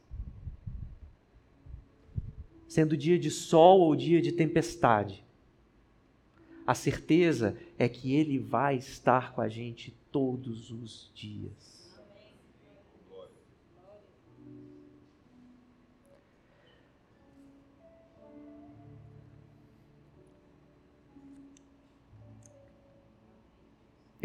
Sendo 2.68 2.96
dia 2.96 3.18
de 3.18 3.28
sol 3.28 3.80
ou 3.80 3.96
dia 3.96 4.22
de 4.22 4.30
tempestade. 4.30 5.24
A 6.64 6.76
certeza 6.76 7.58
é 7.76 7.88
que 7.88 8.14
Ele 8.14 8.38
vai 8.38 8.76
estar 8.76 9.32
com 9.32 9.40
a 9.40 9.48
gente 9.48 9.98
todos 10.12 10.70
os 10.70 11.10
dias. 11.12 11.75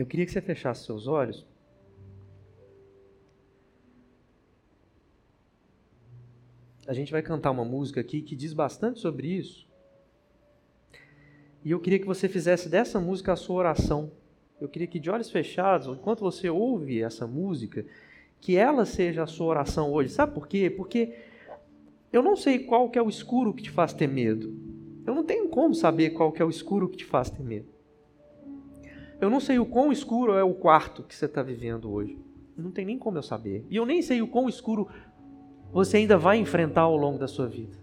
Eu 0.01 0.05
queria 0.07 0.25
que 0.25 0.31
você 0.31 0.41
fechasse 0.41 0.83
seus 0.83 1.05
olhos. 1.05 1.45
A 6.87 6.93
gente 6.93 7.11
vai 7.11 7.21
cantar 7.21 7.51
uma 7.51 7.63
música 7.63 8.01
aqui 8.01 8.23
que 8.23 8.35
diz 8.35 8.51
bastante 8.51 8.99
sobre 8.99 9.27
isso. 9.27 9.69
E 11.63 11.69
eu 11.69 11.79
queria 11.79 11.99
que 11.99 12.07
você 12.07 12.27
fizesse 12.27 12.67
dessa 12.67 12.99
música 12.99 13.33
a 13.33 13.35
sua 13.35 13.57
oração. 13.57 14.11
Eu 14.59 14.67
queria 14.67 14.87
que 14.87 14.99
de 14.99 15.07
olhos 15.07 15.29
fechados, 15.29 15.95
enquanto 15.95 16.21
você 16.21 16.49
ouve 16.49 17.03
essa 17.03 17.27
música, 17.27 17.85
que 18.39 18.57
ela 18.57 18.87
seja 18.87 19.21
a 19.21 19.27
sua 19.27 19.45
oração 19.45 19.93
hoje. 19.93 20.09
Sabe 20.09 20.33
por 20.33 20.47
quê? 20.47 20.67
Porque 20.67 21.15
eu 22.11 22.23
não 22.23 22.35
sei 22.35 22.57
qual 22.57 22.89
que 22.89 22.97
é 22.97 23.03
o 23.03 23.09
escuro 23.09 23.53
que 23.53 23.61
te 23.61 23.69
faz 23.69 23.93
ter 23.93 24.07
medo. 24.07 24.51
Eu 25.05 25.13
não 25.13 25.23
tenho 25.23 25.47
como 25.47 25.75
saber 25.75 26.09
qual 26.09 26.31
que 26.31 26.41
é 26.41 26.45
o 26.45 26.49
escuro 26.49 26.89
que 26.89 26.97
te 26.97 27.05
faz 27.05 27.29
ter 27.29 27.43
medo. 27.43 27.80
Eu 29.21 29.29
não 29.29 29.39
sei 29.39 29.59
o 29.59 29.65
quão 29.67 29.91
escuro 29.91 30.33
é 30.33 30.43
o 30.43 30.55
quarto 30.55 31.03
que 31.03 31.15
você 31.15 31.25
está 31.25 31.43
vivendo 31.43 31.91
hoje. 31.91 32.17
Não 32.57 32.71
tem 32.71 32.83
nem 32.83 32.97
como 32.97 33.19
eu 33.19 33.23
saber. 33.23 33.63
E 33.69 33.75
eu 33.75 33.85
nem 33.85 34.01
sei 34.01 34.19
o 34.19 34.27
quão 34.27 34.49
escuro 34.49 34.89
você 35.71 35.97
ainda 35.97 36.17
vai 36.17 36.39
enfrentar 36.39 36.81
ao 36.81 36.97
longo 36.97 37.19
da 37.19 37.27
sua 37.27 37.47
vida. 37.47 37.77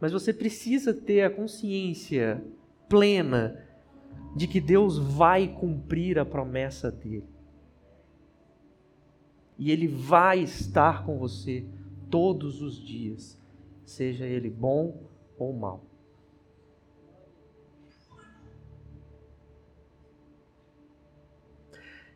Mas 0.00 0.10
você 0.10 0.32
precisa 0.32 0.92
ter 0.92 1.22
a 1.22 1.30
consciência 1.30 2.44
plena 2.88 3.64
de 4.34 4.48
que 4.48 4.60
Deus 4.60 4.98
vai 4.98 5.46
cumprir 5.46 6.18
a 6.18 6.24
promessa 6.24 6.90
dele. 6.90 7.24
E 9.56 9.70
ele 9.70 9.86
vai 9.86 10.40
estar 10.40 11.06
com 11.06 11.16
você 11.16 11.64
todos 12.10 12.60
os 12.60 12.76
dias, 12.76 13.40
seja 13.84 14.26
ele 14.26 14.50
bom 14.50 15.04
ou 15.38 15.52
mau. 15.52 15.91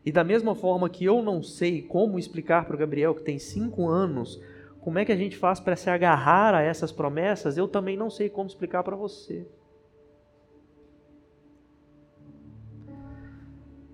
E 0.07 0.11
da 0.11 0.23
mesma 0.23 0.55
forma 0.55 0.89
que 0.89 1.03
eu 1.03 1.21
não 1.21 1.43
sei 1.43 1.81
como 1.81 2.17
explicar 2.17 2.63
para 2.63 2.77
o 2.77 2.79
Gabriel, 2.79 3.13
que 3.13 3.23
tem 3.23 3.37
cinco 3.37 3.89
anos, 3.89 4.41
como 4.79 4.97
é 4.97 5.03
que 5.03 5.11
a 5.11 5.17
gente 5.17 5.35
faz 5.35 5.59
para 5.59 5.75
se 5.75 5.89
agarrar 5.89 6.55
a 6.55 6.61
essas 6.61 6.93
promessas, 6.93 7.57
eu 7.57 7.67
também 7.67 7.97
não 7.97 8.09
sei 8.09 8.29
como 8.29 8.47
explicar 8.47 8.83
para 8.83 8.95
você. 8.95 9.45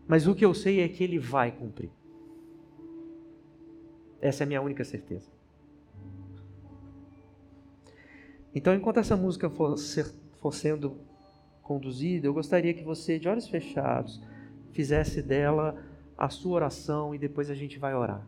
Mas 0.08 0.28
o 0.28 0.36
que 0.36 0.46
eu 0.46 0.54
sei 0.54 0.82
é 0.82 0.88
que 0.88 1.04
ele 1.04 1.18
vai 1.18 1.52
cumprir. 1.52 1.90
Essa 4.22 4.44
é 4.44 4.46
a 4.46 4.48
minha 4.48 4.62
única 4.62 4.84
certeza. 4.84 5.32
Então, 8.54 8.76
enquanto 8.76 9.00
essa 9.00 9.18
música 9.18 9.50
for, 9.50 9.80
ser, 9.80 10.14
for 10.40 10.54
sendo 10.54 10.96
conduzida, 11.64 12.28
eu 12.28 12.36
gostaria 12.36 12.72
que 12.72 12.84
você, 12.84 13.18
de 13.18 13.28
olhos 13.28 13.48
fechados, 13.48 14.22
fizesse 14.74 15.20
dela 15.20 15.92
a 16.24 16.30
sua 16.30 16.54
oração 16.54 17.14
e 17.14 17.18
depois 17.18 17.50
a 17.50 17.56
gente 17.56 17.78
vai 17.78 17.94
orar. 17.94 18.26